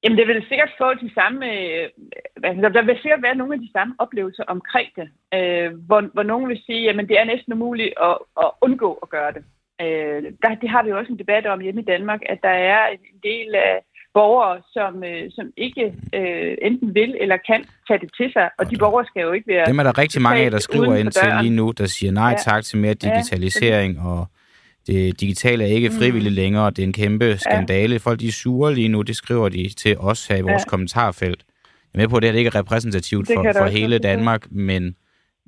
[0.02, 1.46] Jamen, det vil sikkert få de samme...
[1.46, 1.88] Øh,
[2.42, 6.22] altså, der vil sikkert være nogle af de samme oplevelser omkring det, øh, hvor, hvor
[6.22, 9.44] nogen vil sige, at det er næsten umuligt at, at undgå at gøre det.
[9.80, 12.56] Øh, der, det har vi jo også en debat om hjemme i Danmark, at der
[12.74, 13.80] er en del af
[14.14, 18.70] borgere, som, øh, som ikke øh, enten vil eller kan tage det til sig, og
[18.70, 19.66] de borgere skal jo ikke være...
[19.66, 22.30] Dem er der rigtig mange af, der skriver ind til lige nu, der siger nej
[22.30, 22.36] ja.
[22.50, 24.26] tak til mere digitalisering, ja, og
[24.86, 25.94] det digitale er ikke mm.
[25.94, 26.36] frivilligt mm.
[26.36, 27.92] længere, det er en kæmpe skandale.
[27.92, 27.98] Ja.
[27.98, 30.68] Folk de er sure lige nu, det skriver de til os her i vores ja.
[30.68, 31.44] kommentarfelt.
[31.94, 33.98] Jeg er med på, at det, her, det ikke er repræsentativt det for, for hele
[33.98, 34.96] Danmark, men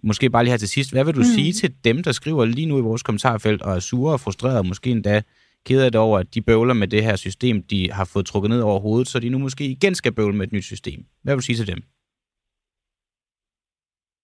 [0.03, 1.25] måske bare lige her til sidst, hvad vil du mm.
[1.25, 4.59] sige til dem, der skriver lige nu i vores kommentarfelt og er sure og frustrerede,
[4.59, 5.23] og måske endda
[5.67, 8.51] ked af det over, at de bøvler med det her system, de har fået trukket
[8.51, 11.05] ned over hovedet, så de nu måske igen skal bøvle med et nyt system.
[11.23, 11.83] Hvad vil du sige til dem?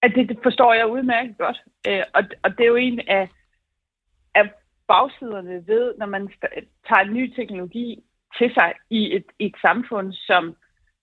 [0.02, 1.58] At det, det forstår jeg udmærket godt.
[1.86, 3.28] Øh, og, og det er jo en af,
[4.34, 4.50] af
[4.88, 6.28] bagsiderne ved, når man
[6.88, 8.02] tager en ny teknologi
[8.38, 10.56] til sig i et, et samfund, som,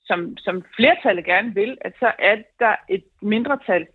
[0.05, 3.87] som, som flertallet gerne vil, at så er der et mindretal,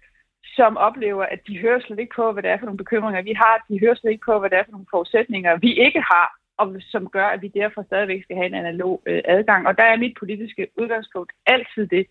[0.44, 3.32] som oplever, at de hører slet ikke på, hvad det er for nogle bekymringer, vi
[3.32, 3.64] har.
[3.68, 6.26] De hører slet ikke på, hvad det er for nogle forudsætninger, vi ikke har,
[6.58, 9.66] og som gør, at vi derfor stadigvæk skal have en analog øh, adgang.
[9.68, 12.06] Og der er mit politiske udgangspunkt altid det,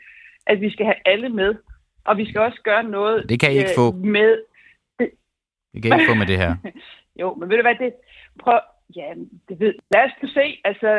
[0.48, 1.56] at vi skal have alle med,
[2.06, 3.92] og vi skal også gøre noget det kan I ikke øh, få.
[3.92, 4.32] med...
[5.00, 5.10] Det,
[5.74, 6.56] det kan I ikke få med det her.
[7.22, 7.94] jo, men ved du hvad, det,
[8.40, 8.60] prøv,
[8.96, 9.14] Ja,
[9.50, 10.46] det ved, lad os nu se.
[10.70, 10.90] Altså,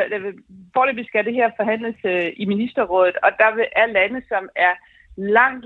[0.73, 3.49] forløbig skal det her forhandles øh, i ministerrådet, og der
[3.81, 4.73] er lande, som er
[5.17, 5.65] langt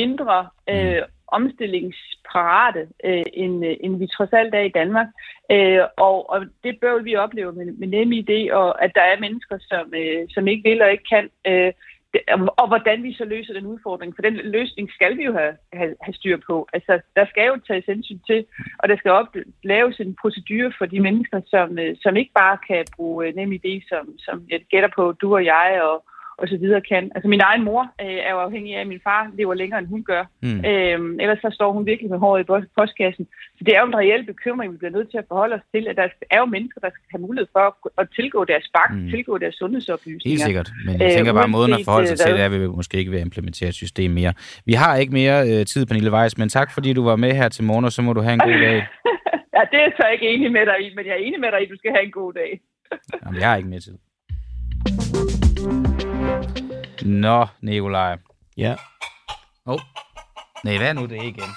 [0.00, 1.12] mindre øh, mm.
[1.26, 5.06] omstillingsparate, øh, end, øh, end vi trods alt er i Danmark.
[5.50, 9.58] Øh, og, og det bøvl, vi oplever med, med NemID, og at der er mennesker,
[9.60, 11.72] som, øh, som ikke vil og ikke kan, øh,
[12.60, 14.14] og hvordan vi så løser den udfordring.
[14.14, 16.68] For den løsning skal vi jo have, have, have styr på.
[16.72, 18.46] Altså, der skal jo tages hensyn til,
[18.78, 22.58] og der skal op, laves en procedure for de mennesker, som, øh, som ikke bare
[22.66, 26.04] kan bruge øh, NemID, som, som jeg gætter på, du og jeg og,
[26.38, 27.04] og så videre kan.
[27.14, 29.88] Altså min egen mor øh, er jo afhængig af, at min far lever længere, end
[29.94, 30.24] hun gør.
[30.42, 30.64] Mm.
[30.70, 32.46] Øhm, ellers så står hun virkelig med håret i
[32.78, 33.24] postkassen.
[33.56, 35.88] Så det er jo en reel bekymring, vi bliver nødt til at forholde os til,
[35.90, 38.92] at der er jo mennesker, der skal have mulighed for at, at tilgå deres bank,
[39.00, 39.10] mm.
[39.10, 40.30] tilgå deres sundhedsoplysninger.
[40.32, 42.52] Helt sikkert, men jeg tænker bare, at måden at forholde sig til det er, at
[42.52, 44.32] vi måske ikke vil implementere et system mere.
[44.66, 47.48] Vi har ikke mere øh, tid, Pernille Weiss, men tak fordi du var med her
[47.48, 48.78] til morgen, og så må du have en god dag.
[49.56, 51.60] ja, det er så ikke enig med dig i, men jeg er enig med dig
[51.60, 52.60] i, at du skal have en god dag.
[53.24, 53.98] Jamen, jeg har ikke mere tid.
[57.04, 58.16] Nå, Nikolaj.
[58.56, 58.74] Ja.
[59.66, 59.74] Åh.
[59.74, 59.80] Oh.
[60.64, 61.50] Nej, hvad er nu det igen?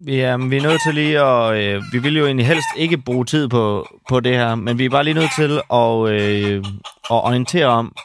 [0.00, 1.54] Vi er, vi er nødt til lige at...
[1.54, 4.84] Øh, vi vil jo egentlig helst ikke bruge tid på, på det her, men vi
[4.84, 6.64] er bare lige nødt til at, øh,
[7.10, 7.96] at orientere om,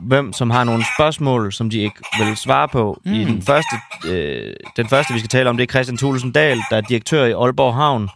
[0.00, 3.00] hvem som har nogle spørgsmål, som de ikke vil svare på.
[3.04, 3.12] Mm.
[3.12, 3.76] I den første,
[4.06, 7.24] øh, den første, vi skal tale om, det er Christian Thulesen Dahl, der er direktør
[7.24, 8.08] i Aalborg Havn.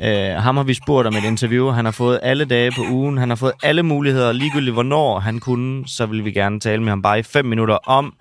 [0.00, 1.70] Øh, ham har vi spurgt om et interview.
[1.70, 3.18] Han har fået alle dage på ugen.
[3.18, 5.88] Han har fået alle muligheder, ligegyldigt hvornår han kunne.
[5.88, 8.14] Så vil vi gerne tale med ham bare i fem minutter om.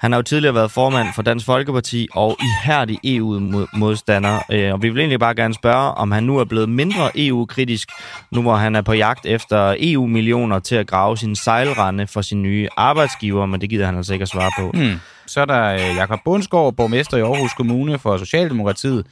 [0.00, 4.38] Han har jo tidligere været formand for Dansk Folkeparti og ihærdig EU-modstander.
[4.52, 7.88] Øh, og vi vil egentlig bare gerne spørge, om han nu er blevet mindre EU-kritisk,
[8.32, 12.42] nu hvor han er på jagt efter EU-millioner til at grave sin sejlrende for sin
[12.42, 14.70] nye arbejdsgiver, men det gider han altså ikke at svare på.
[14.70, 15.00] Hmm.
[15.26, 19.06] Så er der øh, Jakob Bundsgaard, borgmester i Aarhus Kommune for Socialdemokratiet,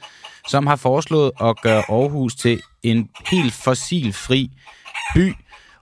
[0.47, 4.49] som har foreslået at gøre Aarhus til en helt fossilfri
[5.15, 5.35] by,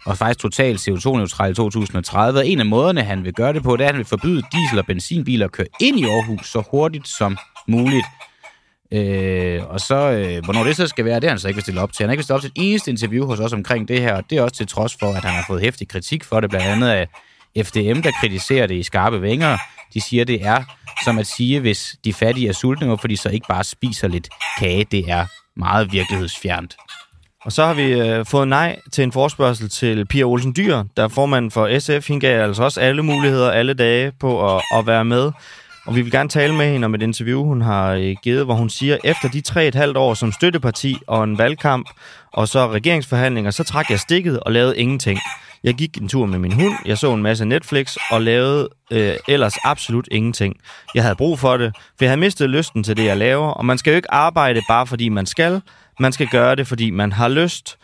[0.06, 2.40] og faktisk totalt CO2-neutral i 2030.
[2.40, 4.42] Og en af måderne, han vil gøre det på, det er, at han vil forbyde
[4.54, 7.38] diesel- og benzinbiler at køre ind i Aarhus så hurtigt som
[7.68, 8.06] muligt.
[8.92, 11.62] Øh, og så, øh, hvornår det så skal være, det har han så ikke vil
[11.62, 12.04] stille op til.
[12.04, 14.16] Han har ikke vil stille op til et eneste interview hos os omkring det her,
[14.16, 16.50] og det er også til trods for, at han har fået hæftig kritik for det,
[16.50, 17.08] blandt andet af
[17.66, 19.58] FDM, der kritiserer det i skarpe vinger.
[19.94, 20.64] De siger, det er
[21.04, 24.30] som at sige, hvis de fattige er sultne, hvorfor de så ikke bare spiser lidt
[24.60, 24.86] kage.
[24.92, 25.26] Det er
[25.56, 26.76] meget virkelighedsfjernt.
[27.46, 31.04] Og så har vi øh, fået nej til en forspørgsel til Pia Olsen Dyr, der
[31.04, 32.08] er formand for SF.
[32.08, 35.32] Hende gav altså også alle muligheder alle dage på at, at være med.
[35.86, 38.54] Og vi vil gerne tale med hende om et interview, hun har øh, givet, hvor
[38.54, 41.90] hun siger, efter de tre et halvt år som støtteparti og en valgkamp,
[42.34, 45.20] og så regeringsforhandlinger, så trak jeg stikket og lavede ingenting.
[45.64, 49.16] Jeg gik en tur med min hund, jeg så en masse Netflix og lavede øh,
[49.28, 50.56] ellers absolut ingenting.
[50.96, 53.66] Jeg havde brug for det, for jeg havde mistet lysten til det, jeg laver, og
[53.66, 55.62] man skal jo ikke arbejde bare fordi man skal,
[56.00, 57.78] man skal gøre det, fordi man har lyst.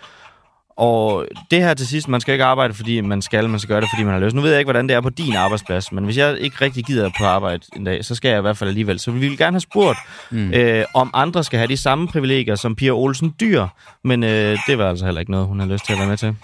[0.77, 3.81] Og det her til sidst, man skal ikke arbejde, fordi man skal, man skal gøre
[3.81, 4.35] det, fordi man har lyst.
[4.35, 6.85] Nu ved jeg ikke, hvordan det er på din arbejdsplads, men hvis jeg ikke rigtig
[6.85, 8.99] gider på arbejde en dag, så skal jeg i hvert fald alligevel.
[8.99, 9.97] Så vi vil gerne have spurgt,
[10.31, 10.53] mm.
[10.53, 13.67] øh, om andre skal have de samme privilegier som Pia Olsen Dyr,
[14.03, 16.17] men øh, det var altså heller ikke noget, hun har lyst til at være med
[16.17, 16.35] til.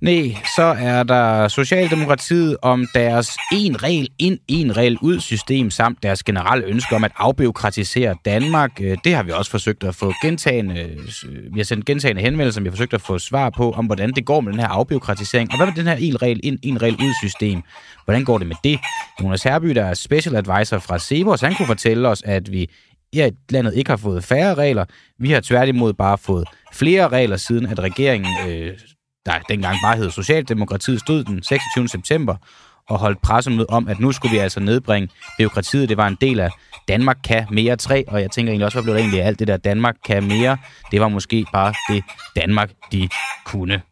[0.00, 6.02] Nej, så er der Socialdemokratiet om deres en regel ind, en regel ud system, samt
[6.02, 8.80] deres generelle ønske om at afbiokratisere Danmark.
[8.80, 12.54] Øh, det har vi også forsøgt at få gentagende, øh, vi har sendt gentagende henvendelser,
[12.54, 14.68] som vi har forsøgt at få svar på, om hvordan det går med den her
[14.68, 15.50] afbiokratisering.
[15.50, 17.62] Og hvad med den her en regel ind, en regel ud system?
[18.04, 18.78] Hvordan går det med det?
[19.22, 22.70] Jonas Herby, der er special advisor fra Sebos, han kunne fortælle os, at vi
[23.14, 24.84] ja, landet ikke har fået færre regler.
[25.18, 28.72] Vi har tværtimod bare fået flere regler, siden at regeringen øh,
[29.26, 31.88] der dengang bare hed Socialdemokratiet, stod den 26.
[31.88, 32.36] september
[32.88, 35.08] og holdt pressemøde om, at nu skulle vi altså nedbringe
[35.38, 35.88] byråkratiet.
[35.88, 36.50] Det var en del af
[36.88, 39.38] Danmark kan mere 3, og jeg tænker egentlig også, hvad blev der egentlig af alt
[39.38, 40.58] det der Danmark kan mere?
[40.90, 42.04] Det var måske bare det
[42.36, 43.08] Danmark, de
[43.44, 43.82] kunne.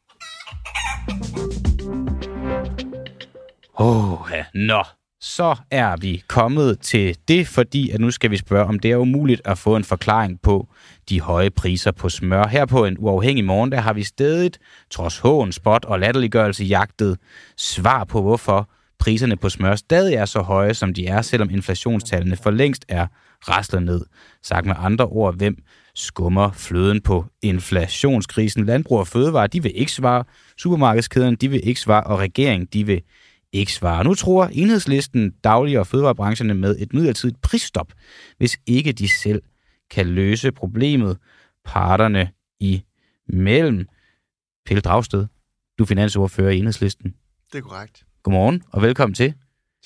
[3.79, 4.45] Åh, oh, ja.
[4.55, 4.83] Nå.
[5.21, 8.97] så er vi kommet til det, fordi at nu skal vi spørge, om det er
[8.97, 10.69] umuligt at få en forklaring på
[11.09, 12.47] de høje priser på smør.
[12.47, 14.59] Her på en uafhængig morgen, der har vi stedet,
[14.91, 17.19] trods hån, spot og latterliggørelse, jagtet
[17.57, 22.37] svar på, hvorfor priserne på smør stadig er så høje, som de er, selvom inflationstallene
[22.37, 23.07] for længst er
[23.49, 24.05] rasler ned.
[24.43, 25.57] Sagt med andre ord, hvem
[25.95, 28.67] skummer fløden på inflationskrisen?
[28.67, 30.25] Landbrug og fødevare, de vil ikke svare.
[30.59, 32.05] Supermarkedskæderne, de vil ikke svare.
[32.05, 33.03] Og regeringen, de vil
[33.53, 34.05] ikke svare.
[34.05, 37.93] Nu tror enhedslisten daglig- og fødevarebrancherne med et midlertidigt prisstop,
[38.39, 39.43] hvis ikke de selv
[39.91, 41.19] kan løse problemet
[41.65, 42.31] parterne
[42.61, 43.89] imellem.
[44.67, 45.27] Pelle Dragsted,
[45.79, 47.15] du er finansordfører i enhedslisten.
[47.53, 48.05] Det er korrekt.
[48.23, 49.35] Godmorgen og velkommen til.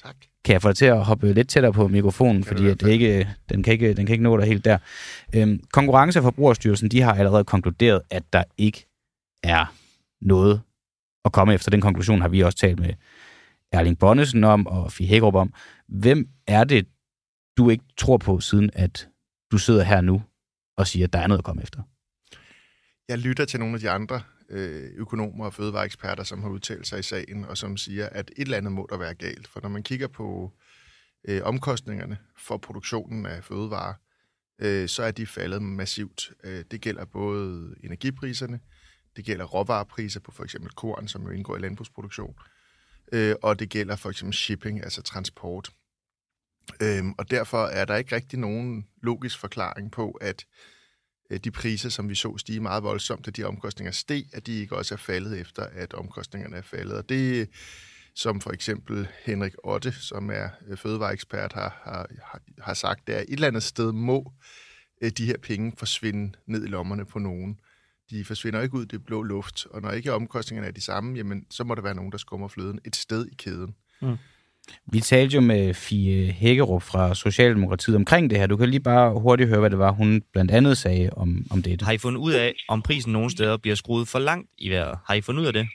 [0.02, 0.16] Tak.
[0.44, 2.88] Kan jeg få dig til at hoppe lidt tættere på mikrofonen, Kan fordi at det
[2.88, 4.78] ikke, den, kan ikke, den kan ikke nå dig helt der.
[5.34, 8.86] Øhm, Konkurrence- og Forbrugerstyrelsen de har allerede konkluderet, at der ikke
[9.42, 9.74] er
[10.20, 10.60] noget
[11.24, 11.70] at komme efter.
[11.70, 12.94] Den konklusion har vi også talt med
[13.72, 15.54] Erling Bonnesen om og Fie Hækkerup om.
[15.88, 16.86] Hvem er det,
[17.56, 19.08] du ikke tror på, siden at
[19.52, 20.22] du sidder her nu
[20.76, 21.82] og siger, at der er noget at komme efter?
[23.08, 26.98] Jeg lytter til nogle af de andre øh, økonomer og fødevareeksperter, som har udtalt sig
[26.98, 29.48] i sagen, og som siger, at et eller andet må der være galt.
[29.48, 30.52] For når man kigger på
[31.28, 33.94] øh, omkostningerne for produktionen af fødevarer,
[34.58, 36.32] øh, så er de faldet massivt.
[36.44, 38.60] Øh, det gælder både energipriserne,
[39.16, 42.34] det gælder råvarepriser på for eksempel korn, som jo indgår i landbrugsproduktion,
[43.12, 45.70] øh, og det gælder for eksempel shipping, altså transport.
[46.82, 50.46] Øh, og derfor er der ikke rigtig nogen logisk forklaring på, at
[51.30, 54.52] øh, de priser, som vi så stige meget voldsomt, at de omkostninger steg, at de
[54.52, 56.96] ikke også er faldet efter, at omkostningerne er faldet.
[56.96, 57.48] Og det,
[58.14, 63.20] som for eksempel Henrik Otte, som er øh, fødevareekspert, har, har, har, sagt, det er
[63.20, 64.32] et eller andet sted må
[65.02, 67.60] øh, de her penge forsvinde ned i lommerne på nogen.
[68.10, 71.16] De forsvinder ikke ud i det blå luft, og når ikke omkostningerne er de samme,
[71.16, 73.74] jamen, så må der være nogen, der skummer fløden et sted i kæden.
[74.02, 74.16] Mm.
[74.92, 78.46] Vi talte jo med Fie Hækkerup fra Socialdemokratiet omkring det her.
[78.46, 81.62] Du kan lige bare hurtigt høre, hvad det var, hun blandt andet sagde om, om
[81.62, 81.82] det.
[81.82, 84.98] Har I fundet ud af, om prisen nogle steder bliver skruet for langt i vejret?
[85.06, 85.66] Har I fundet ud af det?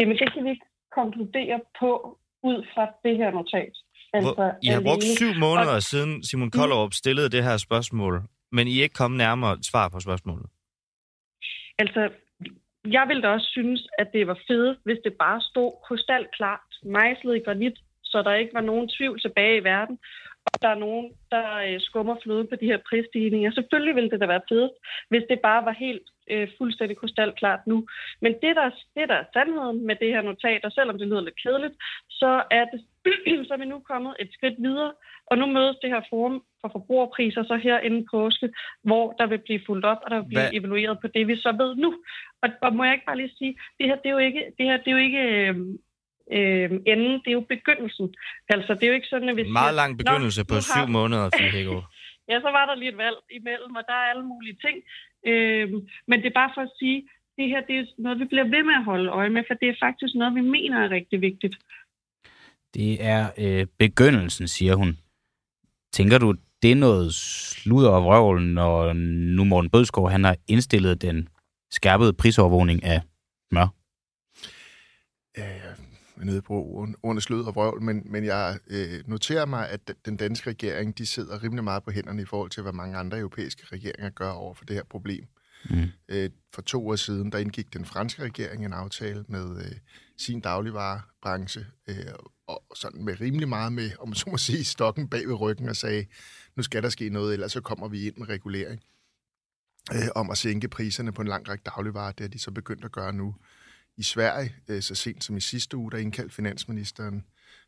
[0.00, 3.74] Jamen, det kan vi ikke konkludere på ud fra det her notat.
[4.12, 8.22] Altså, Hvor, I har brugt alene- syv måneder siden Simon Kollerup stillede det her spørgsmål,
[8.52, 10.46] men I er ikke kommet nærmere et svar på spørgsmålet.
[11.78, 12.00] Altså,
[12.96, 17.36] jeg ville da også synes, at det var fedt, hvis det bare stod krystalklart, mejslet
[17.36, 19.98] i granit, så der ikke var nogen tvivl tilbage i verden,
[20.46, 23.50] og der er nogen, der øh, skummer fløden på de her prisstigninger.
[23.50, 24.72] Selvfølgelig ville det da være fedt,
[25.08, 27.86] hvis det bare var helt øh, fuldstændig krystalklart nu.
[28.20, 31.20] Men det der, det, der er sandheden med det her notat, og selvom det lyder
[31.20, 31.74] lidt kedeligt,
[32.10, 32.80] så er, det,
[33.46, 34.92] så er vi nu kommet et skridt videre,
[35.26, 38.48] og nu mødes det her forum for forbrugerpriser så her inden påske,
[38.82, 41.36] hvor der vil blive fuldt op, og der vil blive Hvad- evalueret på det, vi
[41.36, 41.94] så ved nu.
[42.42, 44.66] Og, og må jeg ikke bare lige sige, det her, det er jo ikke, det
[44.66, 45.56] her, det er jo ikke øh,
[46.32, 48.14] øh, enden, det er jo begyndelsen.
[48.48, 50.56] Altså, det er jo ikke sådan, at vi En meget lang begyndelse "Nå, på nu
[50.56, 51.82] har syv måneder, Fie.
[52.28, 54.76] Ja, så var der lige et valg imellem, og der er alle mulige ting.
[55.30, 57.08] Øhm, men det er bare for at sige,
[57.38, 59.68] det her det er noget, vi bliver ved med at holde øje med, for det
[59.68, 61.56] er faktisk noget, vi mener er rigtig vigtigt.
[62.74, 64.98] Det er øh, begyndelsen, siger hun.
[65.92, 68.92] Tænker du, det er noget sludder og vrøvl, når
[69.36, 71.28] nu Morten Bødskov han har indstillet den
[71.70, 73.00] skærpede prisovervågning af
[73.52, 73.68] smør?
[76.22, 80.16] Nede på ord- ordene slød og vrøvl, men, men jeg øh, noterer mig, at den
[80.16, 83.66] danske regering, de sidder rimelig meget på hænderne i forhold til, hvad mange andre europæiske
[83.72, 85.26] regeringer gør over for det her problem.
[85.70, 85.86] Mm.
[86.08, 89.72] Øh, for to år siden, der indgik den franske regering en aftale med øh,
[90.18, 91.96] sin dagligvarebranche, øh,
[92.46, 95.68] og sådan med rimelig meget med, om man så må sige, stokken bag ved ryggen
[95.68, 96.06] og sagde,
[96.56, 98.80] nu skal der ske noget, ellers så kommer vi ind med regulering
[99.94, 102.12] øh, om at sænke priserne på en lang række dagligvarer.
[102.12, 103.34] Det er de så begyndt at gøre nu.
[103.96, 107.24] I Sverige, øh, så sent som i sidste uge, der indkaldte finansministeren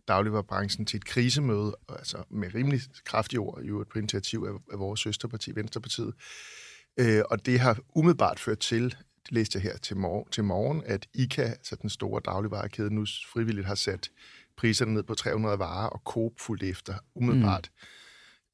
[0.08, 4.78] dagligvarerbranchen til et krisemøde, altså med rimelig kraftige ord, i øvrigt på initiativ af, af
[4.78, 6.14] vores søsterparti, Venstrepartiet.
[6.96, 8.84] Øh, og det har umiddelbart ført til,
[9.24, 13.06] det læste jeg her til morgen, til morgen at ICA, altså den store dagligvarekæde, nu
[13.32, 14.10] frivilligt har sat
[14.56, 17.70] priserne ned på 300 varer, og Coop fuldt efter umiddelbart.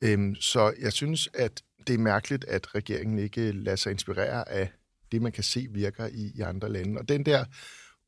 [0.02, 0.08] Mm.
[0.08, 4.72] Øhm, så jeg synes, at det er mærkeligt, at regeringen ikke lader sig inspirere af
[5.12, 7.00] det, man kan se virker i, i andre lande.
[7.00, 7.44] Og den der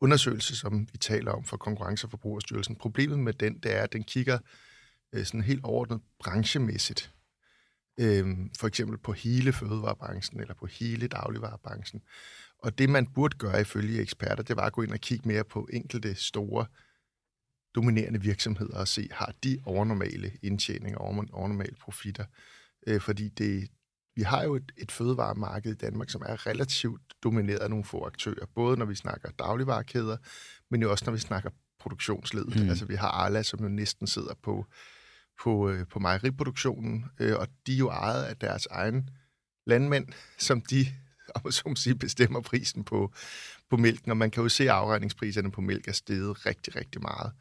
[0.00, 3.92] undersøgelse, som vi taler om for Konkurrence- og Forbrugerstyrelsen, problemet med den, det er, at
[3.92, 4.38] den kigger
[5.12, 7.12] øh, sådan helt overordnet branchemæssigt.
[8.00, 8.26] Øh,
[8.58, 12.02] for eksempel på hele fødevarebranchen eller på hele dagligvarebranchen.
[12.58, 15.44] Og det, man burde gøre ifølge eksperter, det var at gå ind og kigge mere
[15.44, 16.66] på enkelte store
[17.74, 22.24] dominerende virksomheder og se, har de overnormale indtjeninger, over- overnormale profitter.
[22.86, 23.68] Øh, fordi det,
[24.16, 28.06] vi har jo et, et fødevaremarked i Danmark, som er relativt domineret af nogle få
[28.06, 30.16] aktører, både når vi snakker dagligvarekæder,
[30.70, 31.50] men jo også når vi snakker
[31.80, 32.62] produktionsledet.
[32.62, 32.68] Mm.
[32.68, 34.66] Altså vi har Arla, som jo næsten sidder på,
[35.42, 39.10] på, øh, på mejeriproduktionen, øh, og de er jo ejet af deres egen
[39.66, 40.06] landmænd,
[40.38, 40.86] som de
[41.44, 43.12] om som sige, bestemmer prisen på,
[43.70, 47.02] på mælken, og man kan jo se, at afregningspriserne på mælk er steget rigtig, rigtig
[47.02, 47.32] meget.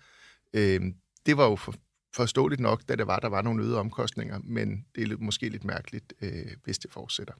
[0.53, 0.81] Øh,
[1.25, 1.75] det var jo for,
[2.15, 5.63] forståeligt nok, da det var, der var nogle øgede omkostninger, men det er måske lidt
[5.63, 6.31] mærkeligt, øh,
[6.63, 7.33] hvis det fortsætter.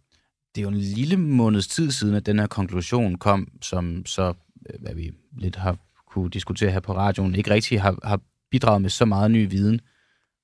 [0.55, 4.33] Det er jo en lille måneds tid siden, at den her konklusion kom, som så,
[4.69, 8.19] øh, hvad vi lidt har kunne diskutere her på radioen, ikke rigtig har, har
[8.51, 9.81] bidraget med så meget ny viden.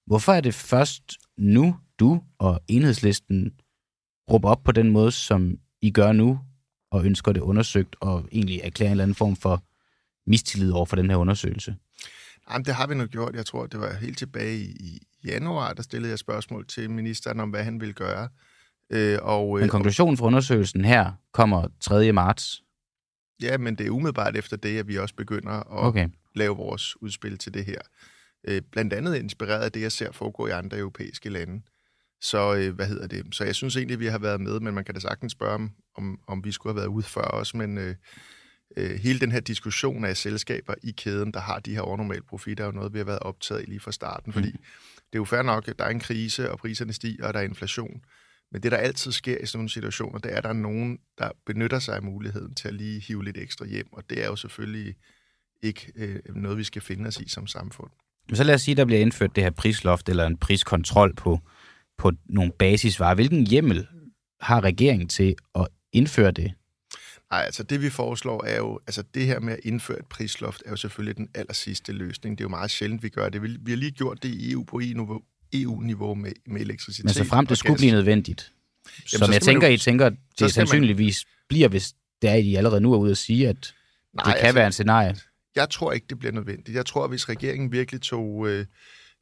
[0.06, 3.52] Hvorfor er det først nu, du og enhedslisten
[4.32, 6.40] råber op på den måde, som I gør nu,
[6.92, 9.64] og ønsker det undersøgt, og egentlig erklære en eller anden form for
[10.30, 11.76] mistillid over for den her undersøgelse?
[12.52, 13.36] Jamen, det har vi nok gjort.
[13.36, 17.50] Jeg tror, det var helt tilbage i januar, der stillede jeg spørgsmål til ministeren om,
[17.50, 18.30] hvad han ville gøre.
[18.90, 22.12] Øh, og, men konklusionen for undersøgelsen her kommer 3.
[22.12, 22.64] marts.
[23.42, 26.10] Ja, men det er umiddelbart efter det, at vi også begynder at okay.
[26.36, 27.82] lave vores udspil til det her.
[28.48, 31.62] Øh, blandt andet inspireret af det, jeg ser foregå i andre europæiske lande.
[32.22, 33.36] Så øh, hvad hedder det?
[33.36, 35.54] Så jeg synes egentlig, at vi har været med, men man kan da sagtens spørge,
[35.54, 37.54] om, om, om vi skulle have været ude før os.
[37.54, 37.96] Men øh,
[38.78, 42.64] øh, hele den her diskussion af selskaber i kæden, der har de her overnormale profitter,
[42.64, 44.34] er jo noget, vi har været optaget i lige fra starten.
[44.34, 44.58] Fordi mm.
[44.98, 47.40] det er jo fair nok, at der er en krise, og priserne stiger, og der
[47.40, 48.02] er inflation.
[48.52, 51.00] Men det, der altid sker i sådan nogle situationer, det er, at der er nogen,
[51.18, 53.94] der benytter sig af muligheden til at lige hive lidt ekstra hjem.
[53.94, 54.96] Og det er jo selvfølgelig
[55.64, 57.90] ikke øh, noget, vi skal finde os i som samfund.
[58.28, 61.16] Men så lad os sige, at der bliver indført det her prisloft eller en priskontrol
[61.16, 61.40] på,
[61.98, 63.16] på nogle basisvarer.
[63.16, 63.88] Hvilken hjemmel
[64.42, 66.54] har regeringen til at indføre det?
[67.32, 70.64] Nej, altså det vi foreslår er jo, altså det her med at indføre et prisloft
[70.66, 72.38] er jo selvfølgelig den aller sidste løsning.
[72.38, 73.44] Det er jo meget sjældent, vi gør det.
[73.44, 75.22] Vi har lige gjort det i EU på EU-niveau
[75.54, 77.06] EU med, med elektricitet.
[77.06, 78.52] Men så frem det skulle blive nødvendigt,
[79.14, 81.46] Jamen, som jeg tænker, jo, I tænker, det sandsynligvis man...
[81.50, 83.74] bliver, hvis det er, I allerede nu er ude at sige, at
[84.14, 85.16] Nej, det kan altså, være en scenarie.
[85.56, 86.76] Jeg tror ikke, det bliver nødvendigt.
[86.76, 88.66] Jeg tror, at hvis regeringen virkelig tog øh,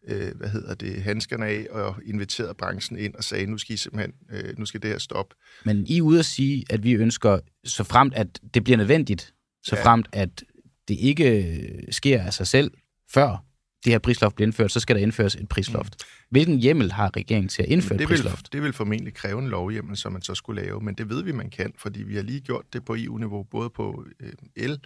[0.08, 3.78] øh, hvad hedder det, handskerne af og inviterede branchen ind og sagde, nu skal I
[3.78, 5.36] simpelthen, øh, nu skal det her stoppe.
[5.66, 9.34] Men I er ude at sige, at vi ønsker, så fremt at det bliver nødvendigt,
[9.64, 9.84] så ja.
[9.84, 10.44] fremt at
[10.88, 12.72] det ikke sker af sig selv,
[13.10, 13.48] før
[13.86, 15.96] det her prisloft bliver indført, så skal der indføres et prisloft.
[16.00, 16.28] Mm.
[16.30, 18.38] Hvilken hjemmel har regeringen til at indføre det et prisloft?
[18.38, 21.24] Vil, det vil formentlig kræve en lovhjemmel, som man så skulle lave, men det ved
[21.24, 24.80] vi, man kan, fordi vi har lige gjort det på EU-niveau, både på øh, el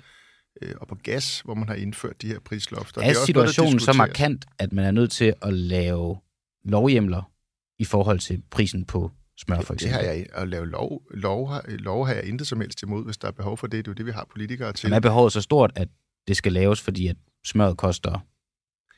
[0.62, 3.02] øh, og på gas, hvor man har indført de her prislofter.
[3.02, 6.18] Er, er situationen så markant, at man er nødt til at lave
[6.64, 7.32] lovhjemler
[7.80, 10.00] i forhold til prisen på smør, for eksempel?
[10.00, 13.06] Det har jeg at lave lov, lov, har, lov har jeg intet som helst imod,
[13.06, 13.86] hvis der er behov for det.
[13.86, 14.90] Det er jo det, vi har politikere til.
[14.90, 15.88] Men er behovet så stort, at
[16.28, 18.20] det skal laves, fordi at smøret koster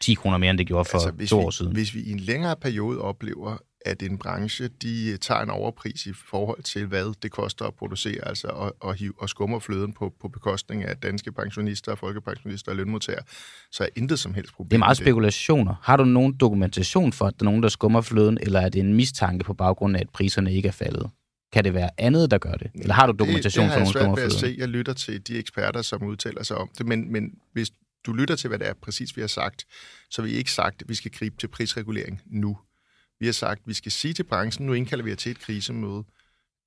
[0.02, 1.74] 10 kroner mere, end det gjorde for altså, to år siden.
[1.74, 6.14] Hvis vi i en længere periode oplever, at en branche de tager en overpris i
[6.14, 10.14] forhold til, hvad det koster at producere, altså og, og, hive, og skummer fløden på,
[10.22, 13.24] på bekostning af danske pensionister, folkepensionister og lønmodtagere,
[13.72, 14.70] så er intet som helst problem.
[14.70, 15.76] Det er meget spekulationer.
[15.82, 18.80] Har du nogen dokumentation for, at der er nogen, der skummer fløden, eller er det
[18.80, 21.10] en mistanke på baggrund af, at priserne ikke er faldet?
[21.54, 22.72] Kan det være andet, der gør det?
[22.76, 24.60] Eller har du dokumentation det, det for nogen, der skummer fløden?
[24.60, 27.72] Jeg lytter til de eksperter, som udtaler sig om det, men, men hvis
[28.06, 29.66] du lytter til, hvad det er præcis, vi har sagt,
[30.10, 32.58] så har vi ikke sagt, at vi skal gribe til prisregulering nu.
[33.24, 35.40] Vi har sagt, at vi skal sige til branchen, nu indkalder vi jer til et
[35.40, 36.04] krisemøde.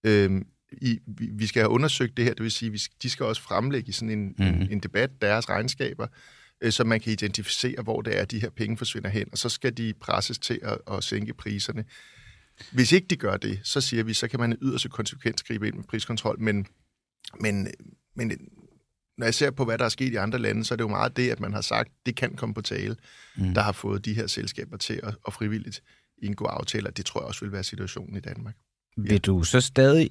[0.07, 3.27] Øhm, i, vi, vi skal have undersøgt det her, det vil sige, at de skal
[3.27, 4.47] også fremlægge i sådan en, mm-hmm.
[4.47, 4.69] en, mhm.
[4.71, 6.07] en debat deres regnskaber,
[6.61, 9.49] øh, så man kan identificere, hvor det er, de her penge forsvinder hen, og så
[9.49, 11.85] skal de presses til at, at sænke priserne.
[12.73, 15.75] Hvis ikke de gør det, så siger vi, så kan man yderst konsekvens gribe ind
[15.75, 16.67] med priskontrol, men,
[17.41, 17.69] men,
[18.15, 18.33] men
[19.19, 20.89] når jeg ser på, hvad der er sket i andre lande, så er det jo
[20.89, 22.97] meget det, at man har sagt, det kan komme på tale,
[23.37, 23.55] mm.
[23.55, 25.83] der har fået de her selskaber til at, at frivilligt
[26.23, 26.91] indgå aftaler.
[26.91, 28.57] Det tror jeg også vil være situationen i Danmark.
[28.97, 29.03] Ja.
[29.03, 30.11] Vil du så stadig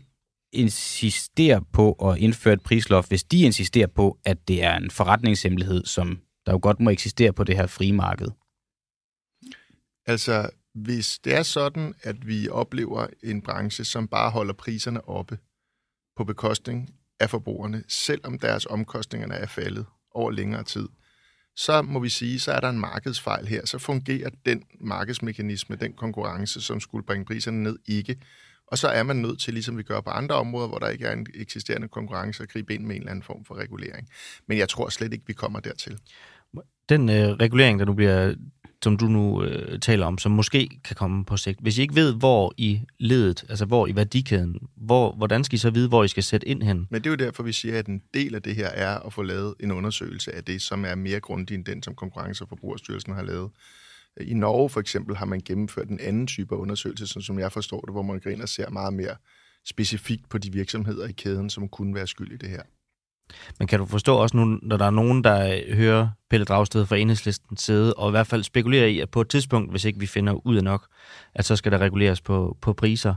[0.54, 5.86] insistere på at indføre et prisloft, hvis de insisterer på, at det er en forretningshemmelighed,
[5.86, 8.28] som der jo godt må eksistere på det her frie marked?
[10.06, 15.38] Altså, hvis det er sådan, at vi oplever en branche, som bare holder priserne oppe
[16.18, 16.90] på bekostning
[17.20, 20.88] af forbrugerne, selvom deres omkostninger er faldet over længere tid,
[21.56, 23.66] så må vi sige, så er der en markedsfejl her.
[23.66, 28.18] Så fungerer den markedsmekanisme, den konkurrence, som skulle bringe priserne ned, ikke.
[28.68, 31.06] Og så er man nødt til, ligesom vi gør på andre områder, hvor der ikke
[31.06, 34.10] er en eksisterende konkurrence, at gribe ind med en eller anden form for regulering.
[34.48, 35.98] Men jeg tror slet ikke, vi kommer dertil.
[36.90, 38.36] Den øh, regulering, der nu bliver
[38.84, 41.60] som du nu øh, taler om, som måske kan komme på sigt.
[41.62, 45.60] Hvis I ikke ved, hvor i ledet, altså hvor i værdikæden, hvor, hvordan skal I
[45.60, 46.88] så vide, hvor I skal sætte ind hen?
[46.90, 49.14] Men det er jo derfor, vi siger, at en del af det her er at
[49.14, 52.50] få lavet en undersøgelse af det, som er mere grundig end den, som Konkurrence- og
[52.50, 53.50] Forbrugerstyrelsen har lavet.
[54.22, 57.52] I Norge for eksempel har man gennemført en anden type af undersøgelse, sådan som jeg
[57.52, 59.16] forstår det, hvor man går ind og ser meget mere
[59.66, 62.62] specifikt på de virksomheder i kæden, som kunne være skyld i det her.
[63.60, 66.98] Men kan du forstå også nu, når der er nogen, der hører Pelle Dragsted fra
[66.98, 70.06] enhedslisten sidde, og i hvert fald spekulerer i, at på et tidspunkt, hvis ikke vi
[70.06, 70.88] finder ud af nok,
[71.36, 73.16] at så skal der reguleres på, på priser,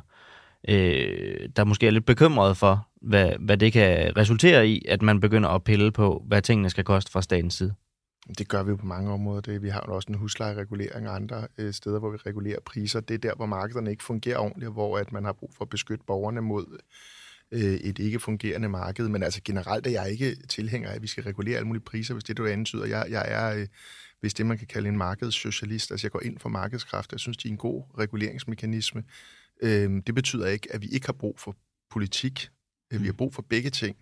[0.69, 5.21] øh, der måske er lidt bekymret for, hvad, hvad det kan resultere i, at man
[5.21, 7.75] begynder at pille på, hvad tingene skal koste fra statens side?
[8.39, 9.41] Det gør vi jo på mange områder.
[9.41, 13.01] Det, vi har jo også en huslejeregulering og andre øh, steder, hvor vi regulerer priser.
[13.01, 15.69] Det er der, hvor markederne ikke fungerer ordentligt, hvor at man har brug for at
[15.69, 16.79] beskytte borgerne mod
[17.53, 19.09] øh, et ikke fungerende marked.
[19.09, 22.15] Men altså generelt er jeg ikke tilhænger af, at vi skal regulere alle mulige priser,
[22.15, 22.87] hvis det du antyder.
[22.87, 23.67] Jeg, jeg er, øh,
[24.21, 27.15] hvis det man kan kalde en markedssocialist, altså jeg går ind for markedskræfter.
[27.15, 29.05] Jeg synes, de er en god reguleringsmekanisme.
[29.63, 31.57] Øh, det betyder ikke, at vi ikke har brug for
[31.91, 32.49] politik.
[32.93, 33.97] Øh, vi har brug for begge ting.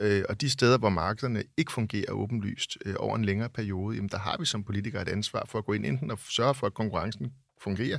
[0.00, 4.08] Øh, og de steder, hvor markederne ikke fungerer åbenlyst øh, over en længere periode, jamen
[4.08, 6.66] der har vi som politikere et ansvar for at gå ind enten og sørge for,
[6.66, 7.32] at konkurrencen
[7.62, 7.98] fungerer,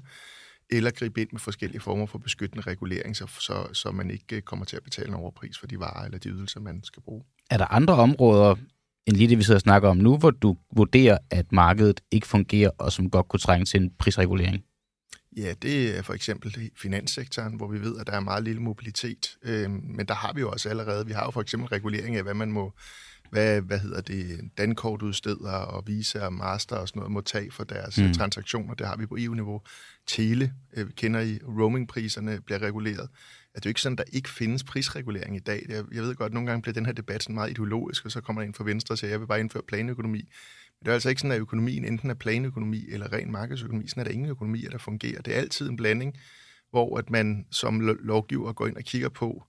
[0.70, 4.41] eller gribe ind med forskellige former for beskyttende regulering, så, så, så man ikke øh,
[4.41, 7.24] kommer til at betale en overpris for de varer eller de ydelser, man skal bruge.
[7.49, 8.55] Er der andre områder,
[9.05, 12.28] end lige det, vi sidder og snakker om nu, hvor du vurderer, at markedet ikke
[12.28, 14.63] fungerer, og som godt kunne trænge til en prisregulering?
[15.38, 19.38] Ja, det er for eksempel finanssektoren, hvor vi ved, at der er meget lille mobilitet.
[19.43, 22.24] Øhm, men der har vi jo også allerede, vi har jo for eksempel regulering af,
[22.24, 22.74] hvad man må,
[23.30, 27.63] hvad, hvad hedder det, dankortudstedere og Visa og Master og sådan noget må tage for
[27.63, 28.13] deres mm.
[28.13, 28.73] transaktioner.
[28.73, 29.61] Det har vi på EU-niveau.
[30.07, 33.09] Tele, øh, kender I, roamingpriserne bliver reguleret.
[33.55, 35.65] At det er jo ikke sådan, der ikke findes prisregulering i dag.
[35.69, 38.11] Jeg, jeg ved godt, at nogle gange bliver den her debat sådan meget ideologisk, og
[38.11, 40.30] så kommer der en fra Venstre og siger, at jeg vil bare indføre planøkonomi.
[40.80, 43.88] Det er altså ikke sådan, at økonomien enten er planøkonomi eller ren markedsøkonomi.
[43.88, 45.21] Sådan er der ingen økonomier, der fungerer.
[45.21, 46.17] Det er altid en blanding,
[46.69, 49.47] hvor at man som lovgiver går ind og kigger på,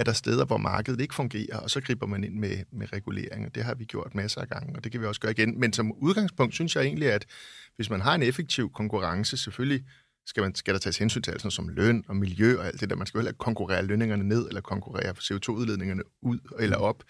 [0.00, 3.46] er der steder, hvor markedet ikke fungerer, og så griber man ind med, med regulering,
[3.46, 5.60] og det har vi gjort masser af gange, og det kan vi også gøre igen.
[5.60, 7.26] Men som udgangspunkt synes jeg egentlig, at
[7.76, 9.84] hvis man har en effektiv konkurrence, selvfølgelig
[10.26, 12.90] skal, man, skal der tages hensyn til alt som løn og miljø og alt det
[12.90, 12.96] der.
[12.96, 17.02] Man skal jo heller ikke konkurrere lønningerne ned, eller konkurrere CO2-udledningerne ud eller op.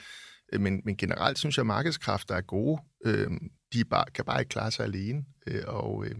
[0.58, 2.80] Men, men generelt synes jeg, at markedskræfter er gode.
[3.04, 3.30] Øh,
[3.72, 5.24] de bare, kan bare ikke klare sig alene.
[5.46, 6.16] Øh, og, øh,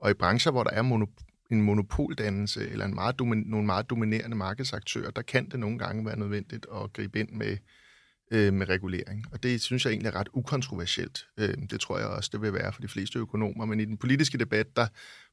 [0.00, 3.90] og i brancher, hvor der er monop- en monopoldannelse eller en meget domin- nogle meget
[3.90, 7.56] dominerende markedsaktører, der kan det nogle gange være nødvendigt at gribe ind med,
[8.30, 9.24] øh, med regulering.
[9.32, 11.26] Og det synes jeg egentlig er ret ukontroversielt.
[11.38, 13.64] Øh, det tror jeg også, det vil være for de fleste økonomer.
[13.64, 14.86] Men i den politiske debat, der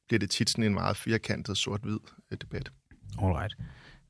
[0.08, 1.98] bliver det tit sådan en meget firkantet sort-hvid
[2.32, 2.70] øh, debat.
[3.22, 3.56] Alright.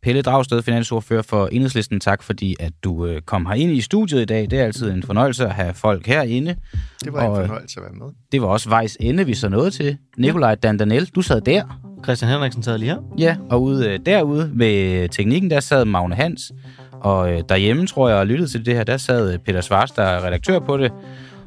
[0.03, 2.01] Pelle Dragsted, finansordfører for Enhedslisten.
[2.01, 4.51] Tak fordi, at du øh, kom her ind i studiet i dag.
[4.51, 6.57] Det er altid en fornøjelse at have folk herinde.
[7.05, 8.07] Det var og, en øh, fornøjelse at være med.
[8.33, 9.97] Det var også vejs ende, vi så nåede til.
[10.17, 11.90] Nikolaj Dandanel, du sad der.
[12.05, 12.99] Christian Henriksen sad lige her.
[13.19, 16.53] Ja, og ude, øh, derude med teknikken, der sad Magne Hans.
[17.01, 20.03] Og øh, derhjemme, tror jeg, og lyttede til det her, der sad Peter Svars, der
[20.03, 20.93] er redaktør på det.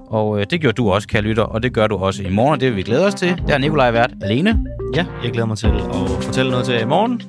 [0.08, 2.54] Og øh, det gjorde du også, kære lytter, og det gør du også i morgen,
[2.54, 3.42] og det vil vi glæde os til.
[3.48, 4.66] Der er Nikolaj vært alene.
[4.96, 7.22] Ja, jeg glæder mig til at fortælle noget til i morgen.